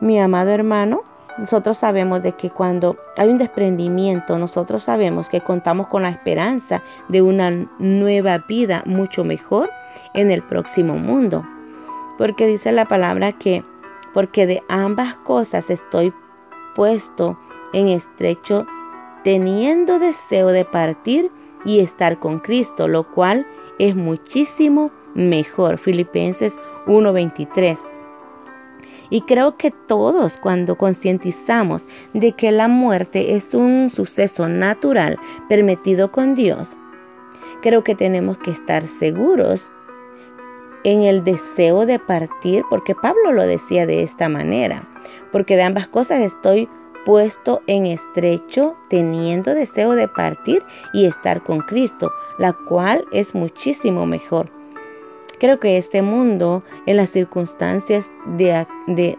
Mi 0.00 0.20
amado 0.20 0.50
hermano, 0.50 1.02
nosotros 1.38 1.78
sabemos 1.78 2.22
de 2.22 2.32
que 2.32 2.50
cuando 2.50 2.96
hay 3.16 3.28
un 3.28 3.38
desprendimiento, 3.38 4.38
nosotros 4.38 4.84
sabemos 4.84 5.28
que 5.28 5.40
contamos 5.40 5.86
con 5.86 6.02
la 6.02 6.10
esperanza 6.10 6.82
de 7.08 7.22
una 7.22 7.50
nueva 7.78 8.38
vida 8.38 8.82
mucho 8.86 9.24
mejor 9.24 9.70
en 10.14 10.30
el 10.30 10.42
próximo 10.42 10.96
mundo. 10.96 11.46
Porque 12.18 12.46
dice 12.46 12.72
la 12.72 12.84
palabra 12.84 13.32
que, 13.32 13.64
porque 14.12 14.46
de 14.46 14.62
ambas 14.68 15.14
cosas 15.14 15.70
estoy 15.70 16.12
puesto 16.74 17.38
en 17.72 17.88
estrecho, 17.88 18.66
teniendo 19.24 19.98
deseo 19.98 20.48
de 20.48 20.64
partir 20.64 21.30
y 21.64 21.80
estar 21.80 22.18
con 22.18 22.40
Cristo, 22.40 22.88
lo 22.88 23.10
cual 23.10 23.46
es 23.78 23.96
muchísimo 23.96 24.90
mejor. 25.14 25.78
Filipenses 25.78 26.58
1:23. 26.86 27.91
Y 29.12 29.20
creo 29.20 29.58
que 29.58 29.70
todos 29.70 30.38
cuando 30.38 30.78
concientizamos 30.78 31.86
de 32.14 32.32
que 32.32 32.50
la 32.50 32.66
muerte 32.66 33.34
es 33.34 33.52
un 33.52 33.90
suceso 33.90 34.48
natural 34.48 35.18
permitido 35.50 36.10
con 36.10 36.34
Dios, 36.34 36.78
creo 37.60 37.84
que 37.84 37.94
tenemos 37.94 38.38
que 38.38 38.50
estar 38.50 38.86
seguros 38.86 39.70
en 40.84 41.02
el 41.02 41.24
deseo 41.24 41.84
de 41.84 41.98
partir, 41.98 42.64
porque 42.70 42.94
Pablo 42.94 43.32
lo 43.32 43.46
decía 43.46 43.84
de 43.84 44.02
esta 44.02 44.30
manera, 44.30 44.88
porque 45.30 45.56
de 45.56 45.64
ambas 45.64 45.88
cosas 45.88 46.20
estoy 46.20 46.70
puesto 47.04 47.60
en 47.66 47.84
estrecho, 47.84 48.76
teniendo 48.88 49.54
deseo 49.54 49.94
de 49.94 50.08
partir 50.08 50.64
y 50.94 51.04
estar 51.04 51.42
con 51.42 51.58
Cristo, 51.58 52.10
la 52.38 52.54
cual 52.54 53.04
es 53.12 53.34
muchísimo 53.34 54.06
mejor. 54.06 54.61
Creo 55.42 55.58
que 55.58 55.76
este 55.76 56.02
mundo, 56.02 56.62
en 56.86 56.96
las 56.96 57.10
circunstancias 57.10 58.12
de, 58.26 58.64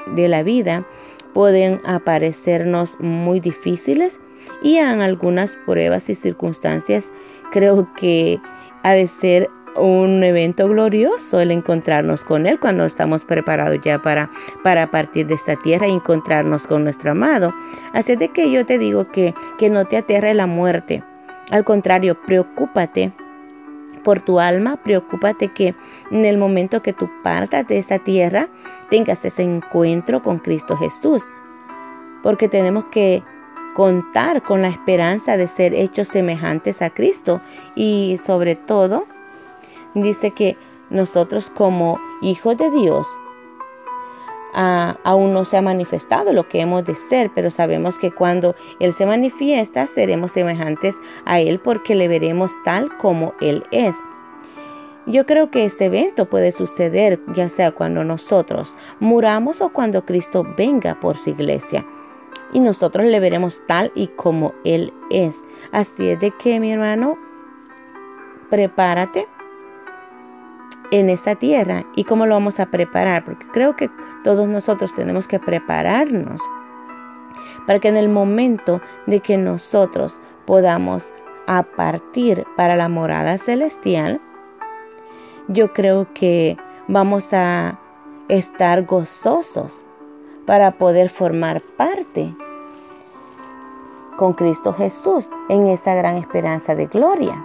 la 0.08 0.42
vida, 0.42 0.88
pueden 1.34 1.82
aparecernos 1.84 2.98
muy 3.01 3.42
difíciles 3.42 4.22
y 4.62 4.77
en 4.77 5.01
algunas 5.01 5.58
pruebas 5.65 6.10
y 6.10 6.15
circunstancias 6.15 7.12
creo 7.51 7.89
que 7.98 8.39
ha 8.84 8.94
de 8.94 9.08
ser 9.08 9.50
un 9.75 10.24
evento 10.24 10.70
glorioso 10.70 11.42
el 11.42 11.51
encontrarnos 11.51 12.24
con 12.24 12.46
Él 12.46 12.58
cuando 12.58 12.86
estamos 12.86 13.25
preparados 13.25 13.80
ya 13.84 14.01
para, 14.01 14.32
para 14.63 14.92
partir 14.92 15.27
de 15.27 15.34
esta 15.34 15.58
tierra 15.58 15.89
y 15.89 15.92
encontrarnos 15.92 16.68
con 16.68 16.86
nuestro 16.86 17.12
amado. 17.12 17.53
Así 17.92 18.15
de 18.15 18.30
que 18.30 18.50
yo 18.50 18.65
te 18.65 18.77
digo 18.77 19.12
que, 19.12 19.36
que 19.58 19.70
no 19.70 19.84
te 19.84 19.98
aterre 19.98 20.34
la 20.34 20.48
muerte. 20.48 21.03
Al 21.51 21.65
contrario, 21.65 22.18
preocúpate 22.25 23.12
por 24.03 24.22
tu 24.22 24.39
alma, 24.39 24.77
preocúpate 24.77 25.50
que 25.50 25.75
en 26.12 26.25
el 26.25 26.38
momento 26.38 26.81
que 26.81 26.93
tú 26.93 27.10
partas 27.24 27.67
de 27.67 27.77
esta 27.77 28.00
tierra 28.00 28.50
tengas 28.89 29.24
ese 29.25 29.43
encuentro 29.43 30.22
con 30.22 30.39
Cristo 30.39 30.77
Jesús. 30.77 31.24
Porque 32.22 32.48
tenemos 32.48 32.86
que 32.86 33.24
contar 33.74 34.43
con 34.43 34.62
la 34.62 34.67
esperanza 34.67 35.36
de 35.38 35.48
ser 35.48 35.74
hechos 35.74 36.07
semejantes 36.07 36.81
a 36.81 36.91
Cristo 36.91 37.41
y 37.75 38.17
sobre 38.24 38.55
todo 38.55 39.07
dice 39.95 40.31
que 40.31 40.57
nosotros 40.89 41.50
como 41.50 42.00
hijos 42.22 42.57
de 42.57 42.69
Dios 42.69 43.07
aún 44.53 45.33
no 45.33 45.45
se 45.45 45.57
ha 45.57 45.62
manifestado 45.62 46.33
lo 46.33 46.48
que 46.48 46.62
hemos 46.62 46.83
de 46.83 46.95
ser, 46.95 47.31
pero 47.33 47.50
sabemos 47.50 47.98
que 47.98 48.12
cuando 48.12 48.55
Él 48.79 48.93
se 48.93 49.05
manifiesta 49.05 49.88
seremos 49.88 50.31
semejantes 50.31 50.98
a 51.25 51.39
Él 51.39 51.60
porque 51.60 51.95
le 51.95 52.07
veremos 52.07 52.62
tal 52.63 52.98
como 52.98 53.33
Él 53.41 53.63
es. 53.72 53.98
Yo 55.05 55.25
creo 55.25 55.51
que 55.51 55.65
este 55.65 55.86
evento 55.86 56.29
puede 56.29 56.51
suceder 56.53 57.19
ya 57.33 57.50
sea 57.50 57.72
cuando 57.72 58.05
nosotros 58.05 58.77
muramos 59.00 59.62
o 59.62 59.74
cuando 59.74 60.05
Cristo 60.05 60.45
venga 60.57 61.00
por 61.00 61.17
su 61.17 61.31
iglesia. 61.31 61.86
Y 62.53 62.60
nosotros 62.60 63.05
le 63.07 63.19
veremos 63.19 63.63
tal 63.67 63.91
y 63.95 64.07
como 64.07 64.53
Él 64.63 64.93
es. 65.10 65.41
Así 65.72 66.07
es 66.07 66.19
de 66.19 66.31
que, 66.31 66.60
mi 66.60 66.72
hermano, 66.72 67.17
prepárate 68.50 69.27
en 70.92 71.10
esta 71.10 71.36
tierra. 71.36 71.86
¿Y 71.96 72.03
cómo 72.03 72.25
lo 72.25 72.36
vamos 72.36 72.60
a 72.60 72.68
preparar? 72.68 73.25
Porque 73.25 73.48
creo 73.48 73.75
que 73.75 73.89
todos 74.24 74.48
nosotros 74.48 74.94
tenemos 74.94 75.27
que 75.27 75.39
prepararnos 75.39 76.42
para 77.65 77.80
que 77.80 77.88
en 77.88 77.98
el 77.98 78.10
momento 78.10 78.82
de 79.08 79.20
que 79.20 79.38
nosotros 79.38 80.20
podamos 80.46 81.13
a 81.48 81.63
partir 81.63 82.46
para 82.56 82.75
la 82.75 82.89
morada 82.89 83.38
celestial, 83.38 84.22
yo 85.48 85.74
creo 85.74 86.08
que 86.13 86.58
vamos 86.88 87.34
a 87.34 87.80
estar 88.30 88.86
gozosos 88.86 89.86
para 90.46 90.77
poder 90.77 91.10
formar 91.10 91.62
parte 91.62 92.34
con 94.18 94.34
Cristo 94.34 94.74
Jesús 94.74 95.30
en 95.50 95.68
esa 95.68 95.96
gran 95.96 96.18
esperanza 96.18 96.75
de 96.75 96.88
gloria. 96.88 97.44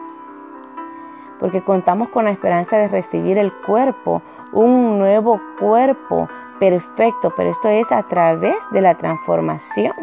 Porque 1.40 1.62
contamos 1.62 2.08
con 2.08 2.24
la 2.24 2.30
esperanza 2.30 2.76
de 2.76 2.88
recibir 2.88 3.38
el 3.38 3.52
cuerpo, 3.52 4.22
un 4.52 4.98
nuevo 4.98 5.40
cuerpo 5.60 6.28
perfecto, 6.58 7.32
pero 7.36 7.50
esto 7.50 7.68
es 7.68 7.92
a 7.92 8.02
través 8.02 8.56
de 8.72 8.80
la 8.80 8.96
transformación. 8.96 9.94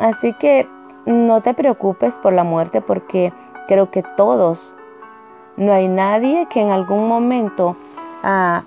Así 0.00 0.32
que 0.34 0.68
no 1.06 1.40
te 1.40 1.54
preocupes 1.54 2.18
por 2.18 2.32
la 2.32 2.44
muerte 2.44 2.80
porque 2.80 3.32
creo 3.66 3.90
que 3.90 4.02
todos, 4.02 4.74
no 5.56 5.72
hay 5.72 5.88
nadie 5.88 6.46
que 6.50 6.60
en 6.60 6.70
algún 6.70 7.08
momento 7.08 7.76
ah, 8.22 8.64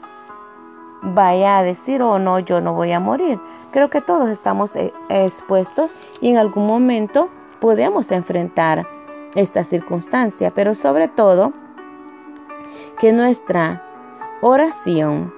vaya 1.02 1.60
a 1.60 1.64
decir, 1.64 2.02
oh 2.02 2.20
no, 2.20 2.40
yo 2.40 2.62
no 2.62 2.74
voy 2.74 2.92
a 2.92 3.00
morir. 3.00 3.40
Creo 3.72 3.90
que 3.90 4.02
todos 4.02 4.30
estamos 4.30 4.76
eh, 4.76 4.94
expuestos 5.10 5.96
y 6.20 6.30
en 6.30 6.38
algún 6.38 6.68
momento 6.68 7.30
podemos 7.60 8.12
enfrentar 8.12 8.86
esta 9.36 9.64
circunstancia, 9.64 10.54
pero 10.54 10.76
sobre 10.76 11.08
todo 11.08 11.54
que 13.00 13.14
nuestra 13.14 13.84
oración 14.42 15.34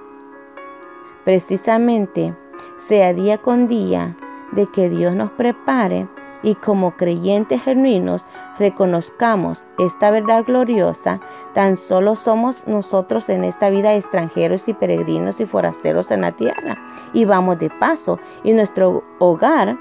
precisamente 1.24 2.34
sea 2.76 3.12
día 3.12 3.38
con 3.38 3.66
día 3.66 4.16
de 4.52 4.66
que 4.66 4.88
Dios 4.88 5.14
nos 5.14 5.30
prepare 5.30 6.08
y 6.42 6.54
como 6.54 6.94
creyentes 6.94 7.62
genuinos 7.62 8.26
reconozcamos 8.58 9.66
esta 9.78 10.10
verdad 10.10 10.44
gloriosa, 10.44 11.20
tan 11.54 11.76
solo 11.76 12.14
somos 12.14 12.66
nosotros 12.66 13.30
en 13.30 13.44
esta 13.44 13.70
vida 13.70 13.94
extranjeros 13.94 14.68
y 14.68 14.74
peregrinos 14.74 15.40
y 15.40 15.46
forasteros 15.46 16.10
en 16.10 16.20
la 16.20 16.32
tierra. 16.32 16.76
Y 17.14 17.24
vamos 17.24 17.58
de 17.58 17.70
paso 17.70 18.18
y 18.42 18.52
nuestro 18.52 19.02
hogar 19.18 19.78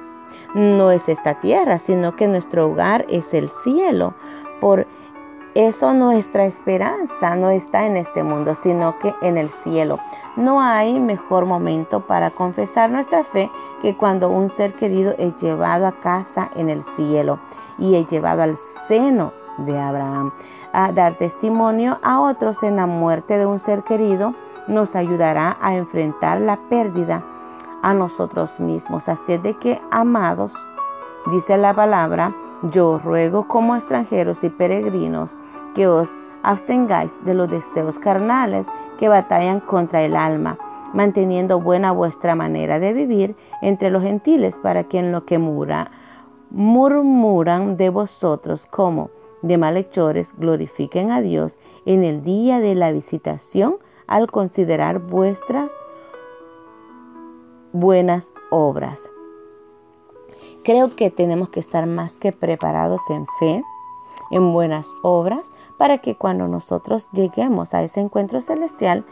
no 0.53 0.91
es 0.91 1.09
esta 1.09 1.39
tierra, 1.39 1.77
sino 1.79 2.15
que 2.15 2.27
nuestro 2.27 2.67
hogar 2.67 3.05
es 3.09 3.33
el 3.33 3.49
cielo. 3.49 4.13
Por 4.59 4.87
eso 5.55 5.93
nuestra 5.93 6.45
esperanza 6.45 7.35
no 7.35 7.49
está 7.49 7.85
en 7.85 7.95
este 7.95 8.23
mundo, 8.23 8.55
sino 8.55 8.97
que 8.97 9.13
en 9.21 9.37
el 9.37 9.49
cielo. 9.49 9.99
No 10.35 10.61
hay 10.61 10.99
mejor 10.99 11.45
momento 11.45 12.07
para 12.07 12.31
confesar 12.31 12.89
nuestra 12.89 13.23
fe 13.23 13.51
que 13.81 13.95
cuando 13.95 14.29
un 14.29 14.49
ser 14.49 14.73
querido 14.73 15.13
es 15.19 15.35
llevado 15.37 15.85
a 15.85 15.99
casa 15.99 16.49
en 16.55 16.69
el 16.69 16.81
cielo 16.81 17.39
y 17.77 17.95
es 17.95 18.07
llevado 18.07 18.41
al 18.41 18.57
seno 18.57 19.33
de 19.57 19.77
Abraham. 19.77 20.33
A 20.71 20.91
dar 20.91 21.17
testimonio 21.17 21.99
a 22.01 22.19
otros 22.21 22.63
en 22.63 22.77
la 22.77 22.87
muerte 22.87 23.37
de 23.37 23.45
un 23.45 23.59
ser 23.59 23.83
querido 23.83 24.33
nos 24.67 24.95
ayudará 24.95 25.57
a 25.61 25.75
enfrentar 25.75 26.41
la 26.41 26.57
pérdida 26.57 27.23
a 27.83 27.93
nosotros 27.93 28.59
mismos. 28.59 29.07
Así 29.07 29.37
de 29.37 29.53
que, 29.53 29.79
amados, 29.91 30.67
dice 31.29 31.57
la 31.57 31.75
palabra, 31.75 32.35
yo 32.63 32.97
ruego 32.97 33.47
como 33.47 33.75
extranjeros 33.75 34.43
y 34.43 34.49
peregrinos 34.49 35.35
que 35.75 35.87
os 35.87 36.17
abstengáis 36.41 37.23
de 37.23 37.35
los 37.35 37.49
deseos 37.49 37.99
carnales 37.99 38.67
que 38.97 39.09
batallan 39.09 39.59
contra 39.59 40.01
el 40.01 40.15
alma, 40.15 40.57
manteniendo 40.93 41.59
buena 41.59 41.91
vuestra 41.91 42.35
manera 42.35 42.79
de 42.79 42.93
vivir 42.93 43.35
entre 43.61 43.91
los 43.91 44.01
gentiles 44.01 44.57
para 44.57 44.85
que 44.85 44.99
en 44.99 45.11
lo 45.11 45.25
que 45.25 45.37
mura, 45.37 45.91
murmuran 46.49 47.77
de 47.77 47.89
vosotros 47.89 48.65
como 48.65 49.09
de 49.41 49.57
malhechores 49.57 50.35
glorifiquen 50.37 51.11
a 51.11 51.21
Dios 51.21 51.59
en 51.85 52.03
el 52.03 52.21
día 52.21 52.59
de 52.59 52.75
la 52.75 52.91
visitación 52.91 53.77
al 54.07 54.31
considerar 54.31 54.99
vuestras 54.99 55.75
buenas 57.73 58.33
obras. 58.49 59.09
Creo 60.63 60.95
que 60.95 61.11
tenemos 61.11 61.49
que 61.49 61.59
estar 61.59 61.85
más 61.87 62.17
que 62.17 62.31
preparados 62.31 63.01
en 63.09 63.25
fe, 63.39 63.61
en 64.31 64.53
buenas 64.53 64.95
obras, 65.01 65.51
para 65.77 65.97
que 65.97 66.15
cuando 66.15 66.47
nosotros 66.47 67.09
lleguemos 67.11 67.73
a 67.73 67.83
ese 67.83 67.99
encuentro 67.99 68.39
celestial, 68.39 69.05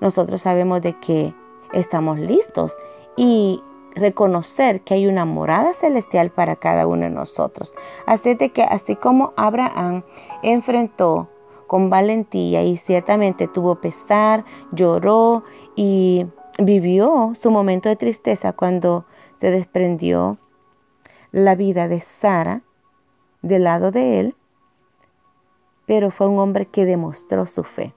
nosotros 0.00 0.42
sabemos 0.42 0.82
de 0.82 0.98
que 1.00 1.34
estamos 1.72 2.18
listos 2.18 2.76
y 3.16 3.62
reconocer 3.94 4.82
que 4.82 4.94
hay 4.94 5.06
una 5.06 5.24
morada 5.24 5.72
celestial 5.72 6.30
para 6.30 6.56
cada 6.56 6.86
uno 6.86 7.02
de 7.02 7.10
nosotros. 7.10 7.74
Así 8.06 8.34
de 8.34 8.50
que 8.50 8.62
así 8.62 8.96
como 8.96 9.32
Abraham 9.36 10.02
enfrentó 10.42 11.28
con 11.66 11.88
valentía 11.88 12.62
y 12.62 12.76
ciertamente 12.76 13.46
tuvo 13.46 13.76
pesar, 13.76 14.44
lloró 14.72 15.44
y 15.76 16.26
vivió 16.60 17.32
su 17.34 17.50
momento 17.50 17.88
de 17.88 17.96
tristeza 17.96 18.52
cuando 18.52 19.04
se 19.36 19.50
desprendió 19.50 20.38
la 21.32 21.54
vida 21.54 21.88
de 21.88 22.00
Sara 22.00 22.62
del 23.42 23.64
lado 23.64 23.90
de 23.90 24.20
él, 24.20 24.34
pero 25.86 26.10
fue 26.10 26.28
un 26.28 26.38
hombre 26.38 26.66
que 26.66 26.84
demostró 26.84 27.46
su 27.46 27.64
fe. 27.64 27.94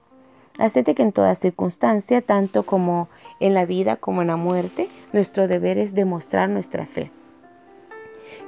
Así 0.58 0.82
que 0.84 1.02
en 1.02 1.12
toda 1.12 1.34
circunstancia, 1.34 2.22
tanto 2.22 2.64
como 2.64 3.08
en 3.40 3.54
la 3.54 3.66
vida 3.66 3.96
como 3.96 4.22
en 4.22 4.28
la 4.28 4.36
muerte, 4.36 4.88
nuestro 5.12 5.48
deber 5.48 5.78
es 5.78 5.94
demostrar 5.94 6.48
nuestra 6.48 6.86
fe. 6.86 7.10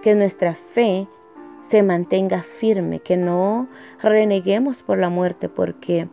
Que 0.02 0.14
nuestra 0.14 0.54
fe 0.54 1.08
se 1.62 1.82
mantenga 1.82 2.42
firme, 2.42 3.00
que 3.00 3.16
no 3.16 3.66
reneguemos 4.00 4.82
por 4.82 4.98
la 4.98 5.10
muerte, 5.10 5.48
porque 5.48 6.08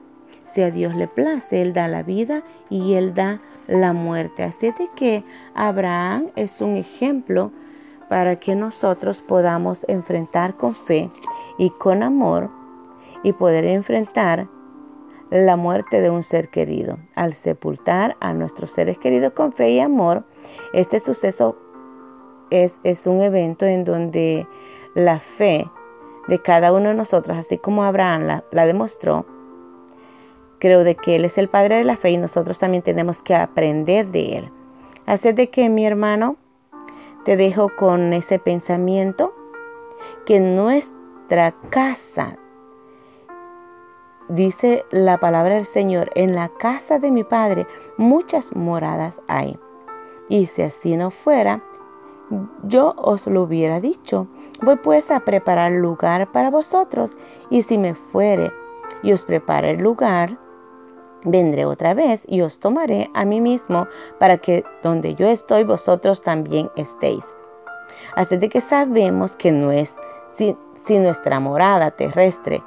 si 0.45 0.63
a 0.63 0.71
Dios 0.71 0.95
le 0.95 1.07
place, 1.07 1.61
Él 1.61 1.73
da 1.73 1.87
la 1.87 2.01
vida 2.01 2.43
y 2.71 2.95
Él 2.95 3.13
da 3.13 3.39
la 3.67 3.93
muerte. 3.93 4.43
Así 4.43 4.71
de 4.71 4.89
que 4.95 5.23
Abraham 5.53 6.27
es 6.35 6.61
un 6.61 6.75
ejemplo 6.75 7.51
para 8.09 8.39
que 8.39 8.55
nosotros 8.55 9.21
podamos 9.21 9.85
enfrentar 9.87 10.55
con 10.55 10.75
fe 10.75 11.09
y 11.57 11.69
con 11.71 12.03
amor 12.03 12.49
y 13.23 13.33
poder 13.33 13.65
enfrentar 13.65 14.47
la 15.29 15.55
muerte 15.55 16.01
de 16.01 16.09
un 16.09 16.23
ser 16.23 16.49
querido. 16.49 16.99
Al 17.15 17.33
sepultar 17.33 18.15
a 18.19 18.33
nuestros 18.33 18.71
seres 18.71 18.97
queridos 18.97 19.33
con 19.33 19.51
fe 19.51 19.71
y 19.71 19.79
amor, 19.79 20.25
este 20.73 20.99
suceso 20.99 21.57
es, 22.51 22.79
es 22.83 23.07
un 23.07 23.21
evento 23.21 23.65
en 23.65 23.83
donde 23.83 24.47
la 24.93 25.19
fe 25.19 25.67
de 26.27 26.39
cada 26.39 26.71
uno 26.71 26.89
de 26.89 26.95
nosotros, 26.95 27.37
así 27.37 27.57
como 27.57 27.83
Abraham 27.83 28.23
la, 28.23 28.43
la 28.51 28.65
demostró, 28.65 29.25
creo 30.63 30.85
de 30.85 30.95
que 30.95 31.17
Él 31.17 31.25
es 31.25 31.37
el 31.37 31.49
Padre 31.49 31.75
de 31.75 31.83
la 31.83 31.97
fe 31.97 32.11
y 32.11 32.17
nosotros 32.17 32.57
también 32.57 32.83
tenemos 32.83 33.21
que 33.21 33.35
aprender 33.35 34.07
de 34.07 34.37
Él. 34.37 34.51
Así 35.05 35.33
de 35.33 35.49
que 35.49 35.67
mi 35.67 35.85
hermano, 35.85 36.37
te 37.25 37.35
dejo 37.35 37.67
con 37.75 38.13
ese 38.13 38.39
pensamiento 38.39 39.35
que 40.25 40.39
nuestra 40.39 41.51
casa, 41.69 42.37
dice 44.29 44.85
la 44.89 45.17
palabra 45.17 45.55
del 45.55 45.65
Señor, 45.65 46.11
en 46.15 46.33
la 46.33 46.47
casa 46.47 46.97
de 46.97 47.11
mi 47.11 47.25
Padre 47.25 47.67
muchas 47.97 48.55
moradas 48.55 49.21
hay. 49.27 49.59
Y 50.29 50.45
si 50.45 50.61
así 50.61 50.95
no 50.95 51.11
fuera, 51.11 51.61
yo 52.63 52.93
os 52.95 53.27
lo 53.27 53.43
hubiera 53.43 53.81
dicho. 53.81 54.27
Voy 54.61 54.77
pues 54.77 55.11
a 55.11 55.19
preparar 55.25 55.73
lugar 55.73 56.31
para 56.31 56.49
vosotros, 56.49 57.17
y 57.49 57.63
si 57.63 57.77
me 57.77 57.95
fuere 57.95 58.53
y 59.01 59.11
os 59.11 59.23
prepara 59.23 59.69
el 59.69 59.83
lugar, 59.83 60.37
Vendré 61.23 61.65
otra 61.65 61.93
vez 61.93 62.23
y 62.27 62.41
os 62.41 62.59
tomaré 62.59 63.09
a 63.13 63.25
mí 63.25 63.39
mismo 63.39 63.87
para 64.19 64.37
que 64.37 64.63
donde 64.81 65.15
yo 65.15 65.27
estoy 65.27 65.63
vosotros 65.63 66.21
también 66.21 66.69
estéis. 66.75 67.23
Así 68.15 68.37
de 68.37 68.49
que 68.49 68.61
sabemos 68.61 69.35
que 69.35 69.51
no 69.51 69.71
es 69.71 69.95
si, 70.35 70.57
si 70.85 70.99
nuestra 70.99 71.39
morada 71.39 71.91
terrestre, 71.91 72.61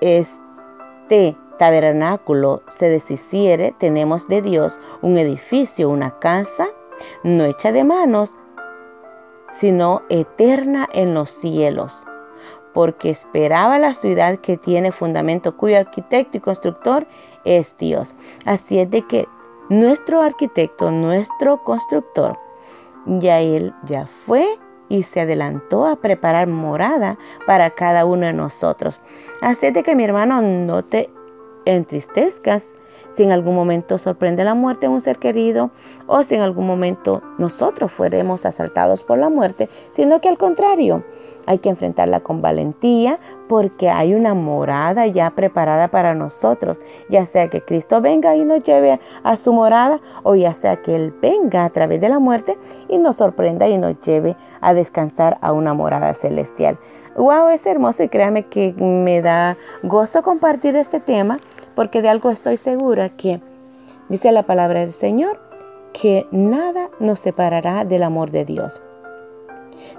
este 0.00 1.36
tabernáculo 1.58 2.62
se 2.68 2.88
deshiciere, 2.88 3.74
tenemos 3.78 4.28
de 4.28 4.42
Dios 4.42 4.78
un 5.02 5.18
edificio, 5.18 5.90
una 5.90 6.18
casa, 6.20 6.68
no 7.24 7.44
hecha 7.44 7.72
de 7.72 7.82
manos, 7.82 8.34
sino 9.50 10.02
eterna 10.08 10.88
en 10.92 11.14
los 11.14 11.30
cielos 11.30 12.04
porque 12.78 13.10
esperaba 13.10 13.76
la 13.80 13.92
ciudad 13.92 14.38
que 14.38 14.56
tiene 14.56 14.92
fundamento, 14.92 15.56
cuyo 15.56 15.78
arquitecto 15.78 16.36
y 16.36 16.40
constructor 16.40 17.08
es 17.44 17.76
Dios. 17.76 18.14
Así 18.44 18.78
es 18.78 18.88
de 18.88 19.02
que 19.02 19.26
nuestro 19.68 20.22
arquitecto, 20.22 20.92
nuestro 20.92 21.64
constructor, 21.64 22.38
ya 23.04 23.40
él 23.40 23.74
ya 23.82 24.06
fue 24.06 24.46
y 24.88 25.02
se 25.02 25.22
adelantó 25.22 25.86
a 25.86 25.96
preparar 25.96 26.46
morada 26.46 27.18
para 27.48 27.70
cada 27.70 28.04
uno 28.04 28.26
de 28.26 28.32
nosotros. 28.32 29.00
Así 29.40 29.72
de 29.72 29.82
que 29.82 29.96
mi 29.96 30.04
hermano 30.04 30.40
no 30.40 30.84
te 30.84 31.10
entristezcas 31.64 32.76
si 33.10 33.22
en 33.22 33.32
algún 33.32 33.54
momento 33.54 33.98
sorprende 33.98 34.44
la 34.44 34.54
muerte 34.54 34.86
de 34.86 34.92
un 34.92 35.00
ser 35.00 35.18
querido 35.18 35.70
o 36.06 36.22
si 36.22 36.34
en 36.34 36.42
algún 36.42 36.66
momento 36.66 37.22
nosotros 37.38 37.92
fuéramos 37.92 38.46
asaltados 38.46 39.02
por 39.02 39.18
la 39.18 39.28
muerte, 39.28 39.68
sino 39.90 40.20
que 40.20 40.28
al 40.28 40.38
contrario, 40.38 41.04
hay 41.46 41.58
que 41.58 41.68
enfrentarla 41.68 42.20
con 42.20 42.42
valentía 42.42 43.18
porque 43.48 43.88
hay 43.88 44.14
una 44.14 44.34
morada 44.34 45.06
ya 45.06 45.30
preparada 45.30 45.88
para 45.88 46.14
nosotros, 46.14 46.80
ya 47.08 47.24
sea 47.26 47.48
que 47.48 47.62
Cristo 47.62 48.00
venga 48.00 48.36
y 48.36 48.44
nos 48.44 48.62
lleve 48.62 49.00
a 49.22 49.36
su 49.36 49.52
morada 49.52 50.00
o 50.22 50.34
ya 50.34 50.54
sea 50.54 50.76
que 50.82 50.94
Él 50.94 51.14
venga 51.20 51.64
a 51.64 51.70
través 51.70 52.00
de 52.00 52.08
la 52.08 52.18
muerte 52.18 52.58
y 52.88 52.98
nos 52.98 53.16
sorprenda 53.16 53.68
y 53.68 53.78
nos 53.78 53.98
lleve 54.00 54.36
a 54.60 54.74
descansar 54.74 55.38
a 55.40 55.52
una 55.52 55.74
morada 55.74 56.12
celestial. 56.14 56.78
Wow, 57.16 57.48
es 57.48 57.66
hermoso 57.66 58.04
y 58.04 58.08
créame 58.08 58.44
que 58.44 58.72
me 58.78 59.20
da 59.22 59.56
gozo 59.82 60.22
compartir 60.22 60.76
este 60.76 61.00
tema 61.00 61.40
porque 61.78 62.02
de 62.02 62.08
algo 62.08 62.30
estoy 62.30 62.56
segura 62.56 63.08
que 63.08 63.40
dice 64.08 64.32
la 64.32 64.42
palabra 64.42 64.80
del 64.80 64.92
Señor 64.92 65.38
que 65.92 66.26
nada 66.32 66.90
nos 66.98 67.20
separará 67.20 67.84
del 67.84 68.02
amor 68.02 68.32
de 68.32 68.44
Dios. 68.44 68.82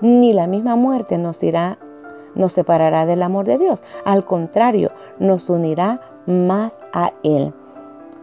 Ni 0.01 0.33
la 0.33 0.45
misma 0.45 0.75
muerte 0.75 1.17
nos 1.17 1.41
irá 1.41 1.79
nos 2.35 2.51
separará 2.51 3.05
del 3.05 3.23
amor 3.23 3.45
de 3.45 3.57
Dios. 3.57 3.81
Al 4.03 4.25
contrario, 4.25 4.91
nos 5.19 5.49
unirá 5.49 6.01
más 6.25 6.81
a 6.91 7.13
Él. 7.23 7.53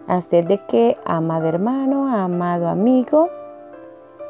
Así 0.06 0.42
de 0.42 0.58
que, 0.66 0.98
amado 1.06 1.48
hermano, 1.48 2.14
amado 2.14 2.68
amigo, 2.68 3.30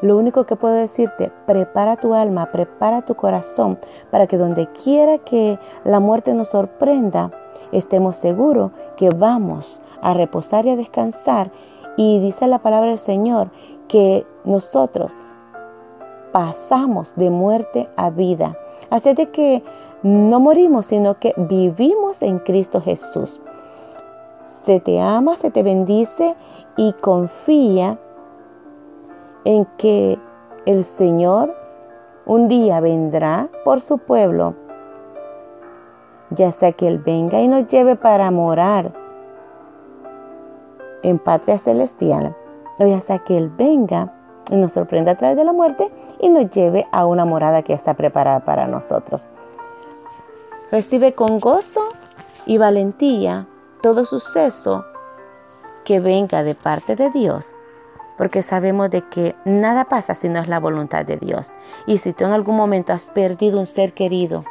lo 0.02 0.16
único 0.18 0.44
que 0.44 0.54
puedo 0.54 0.74
decirte, 0.74 1.32
prepara 1.46 1.96
tu 1.96 2.14
alma, 2.14 2.52
prepara 2.52 3.02
tu 3.02 3.16
corazón 3.16 3.76
para 4.12 4.28
que 4.28 4.38
donde 4.38 4.68
quiera 4.68 5.18
que 5.18 5.58
la 5.82 5.98
muerte 5.98 6.32
nos 6.32 6.50
sorprenda, 6.50 7.32
estemos 7.72 8.16
seguros 8.16 8.72
que 8.96 9.10
vamos 9.10 9.80
a 10.00 10.14
reposar 10.14 10.66
y 10.66 10.70
a 10.70 10.76
descansar. 10.76 11.50
Y 11.96 12.18
dice 12.20 12.46
la 12.46 12.58
palabra 12.58 12.90
del 12.90 12.98
Señor 12.98 13.50
que 13.88 14.26
nosotros 14.44 15.14
pasamos 16.32 17.14
de 17.16 17.30
muerte 17.30 17.88
a 17.96 18.10
vida. 18.10 18.58
Así 18.90 19.14
de 19.14 19.30
que 19.30 19.62
no 20.02 20.38
morimos, 20.40 20.86
sino 20.86 21.18
que 21.18 21.32
vivimos 21.36 22.22
en 22.22 22.38
Cristo 22.38 22.80
Jesús. 22.80 23.40
Se 24.42 24.78
te 24.80 25.00
ama, 25.00 25.34
se 25.36 25.50
te 25.50 25.62
bendice 25.62 26.36
y 26.76 26.92
confía 26.92 27.98
en 29.44 29.64
que 29.78 30.18
el 30.66 30.84
Señor 30.84 31.54
un 32.26 32.48
día 32.48 32.80
vendrá 32.80 33.48
por 33.64 33.80
su 33.80 33.98
pueblo, 33.98 34.54
ya 36.30 36.50
sea 36.52 36.72
que 36.72 36.88
Él 36.88 36.98
venga 36.98 37.40
y 37.40 37.48
nos 37.48 37.66
lleve 37.66 37.96
para 37.96 38.30
morar 38.30 38.92
en 41.02 41.18
patria 41.18 41.58
celestial, 41.58 42.36
o 42.78 42.86
ya 42.86 43.00
sea 43.00 43.18
que 43.20 43.36
Él 43.36 43.50
venga 43.50 44.12
y 44.50 44.56
nos 44.56 44.72
sorprenda 44.72 45.12
a 45.12 45.16
través 45.16 45.36
de 45.36 45.44
la 45.44 45.52
muerte 45.52 45.90
y 46.20 46.28
nos 46.28 46.50
lleve 46.50 46.86
a 46.92 47.06
una 47.06 47.24
morada 47.24 47.62
que 47.62 47.72
está 47.72 47.94
preparada 47.94 48.40
para 48.40 48.66
nosotros. 48.66 49.26
Recibe 50.70 51.14
con 51.14 51.38
gozo 51.38 51.82
y 52.44 52.58
valentía 52.58 53.46
todo 53.80 54.04
suceso 54.04 54.84
que 55.84 56.00
venga 56.00 56.42
de 56.42 56.54
parte 56.54 56.96
de 56.96 57.10
Dios 57.10 57.54
porque 58.16 58.42
sabemos 58.42 58.90
de 58.90 59.02
que 59.02 59.36
nada 59.44 59.84
pasa 59.84 60.14
si 60.14 60.28
no 60.28 60.40
es 60.40 60.48
la 60.48 60.60
voluntad 60.60 61.04
de 61.04 61.16
Dios. 61.16 61.54
Y 61.86 61.98
si 61.98 62.12
tú 62.12 62.24
en 62.24 62.32
algún 62.32 62.56
momento 62.56 62.92
has 62.92 63.06
perdido 63.06 63.58
un 63.58 63.66
ser 63.66 63.92
querido 63.92 64.44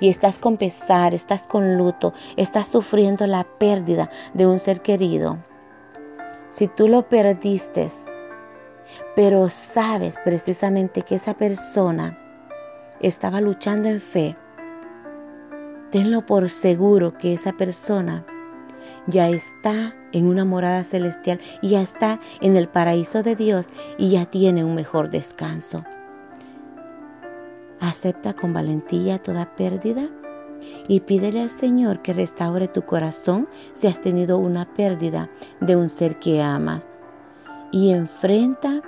y 0.00 0.08
estás 0.08 0.38
con 0.38 0.56
pesar, 0.56 1.14
estás 1.14 1.46
con 1.46 1.76
luto, 1.76 2.12
estás 2.36 2.68
sufriendo 2.68 3.26
la 3.26 3.44
pérdida 3.44 4.10
de 4.34 4.46
un 4.46 4.58
ser 4.58 4.80
querido, 4.80 5.38
si 6.52 6.68
tú 6.68 6.86
lo 6.86 7.08
perdiste, 7.08 7.86
pero 9.16 9.48
sabes 9.48 10.18
precisamente 10.22 11.00
que 11.00 11.14
esa 11.14 11.32
persona 11.32 12.18
estaba 13.00 13.40
luchando 13.40 13.88
en 13.88 14.00
fe, 14.00 14.36
tenlo 15.90 16.26
por 16.26 16.50
seguro 16.50 17.16
que 17.16 17.32
esa 17.32 17.52
persona 17.52 18.26
ya 19.06 19.30
está 19.30 19.96
en 20.12 20.26
una 20.26 20.44
morada 20.44 20.84
celestial 20.84 21.40
y 21.62 21.70
ya 21.70 21.80
está 21.80 22.20
en 22.42 22.56
el 22.56 22.68
paraíso 22.68 23.22
de 23.22 23.34
Dios 23.34 23.70
y 23.96 24.10
ya 24.10 24.26
tiene 24.26 24.62
un 24.62 24.74
mejor 24.74 25.08
descanso. 25.08 25.84
Acepta 27.82 28.32
con 28.32 28.52
valentía 28.52 29.20
toda 29.20 29.56
pérdida 29.56 30.08
y 30.86 31.00
pídele 31.00 31.42
al 31.42 31.50
Señor 31.50 32.00
que 32.00 32.12
restaure 32.12 32.68
tu 32.68 32.82
corazón 32.82 33.48
si 33.72 33.88
has 33.88 34.00
tenido 34.00 34.38
una 34.38 34.72
pérdida 34.72 35.30
de 35.60 35.74
un 35.74 35.88
ser 35.88 36.20
que 36.20 36.40
amas. 36.40 36.88
Y 37.72 37.90
enfrenta 37.90 38.82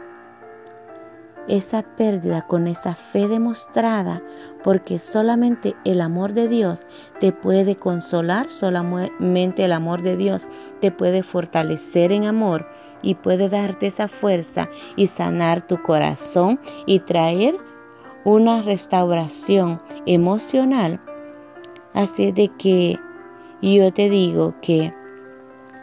esa 1.49 1.83
pérdida 1.83 2.47
con 2.47 2.69
esa 2.69 2.95
fe 2.95 3.27
demostrada, 3.27 4.23
porque 4.63 5.01
solamente 5.01 5.75
el 5.85 6.01
amor 6.01 6.33
de 6.33 6.47
Dios 6.47 6.87
te 7.19 7.33
puede 7.33 7.75
consolar, 7.75 8.53
solamente 8.53 9.65
el 9.65 9.73
amor 9.73 10.03
de 10.03 10.17
Dios 10.17 10.47
te 10.81 10.93
puede 10.93 11.25
fortalecer 11.25 12.13
en 12.13 12.27
amor 12.27 12.69
y 13.03 13.17
puede 13.17 13.49
darte 13.49 13.89
esa 13.89 14.07
fuerza 14.07 14.69
y 14.95 15.09
sanar 15.09 15.67
tu 15.67 15.83
corazón 15.83 16.61
y 16.87 17.01
traer 17.01 17.57
una 18.25 18.63
restauración 18.63 19.81
emocional. 20.07 21.01
Así 21.93 22.33
de 22.33 22.49
que 22.49 22.99
yo 23.63 23.93
te 23.93 24.09
digo 24.11 24.55
que 24.61 24.95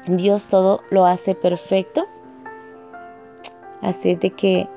Dios 0.07 0.47
todo 0.47 0.81
lo 0.89 1.05
hace 1.05 1.35
perfecto. 1.35 2.05
Así 3.81 4.15
de 4.15 4.31
que 4.31 4.69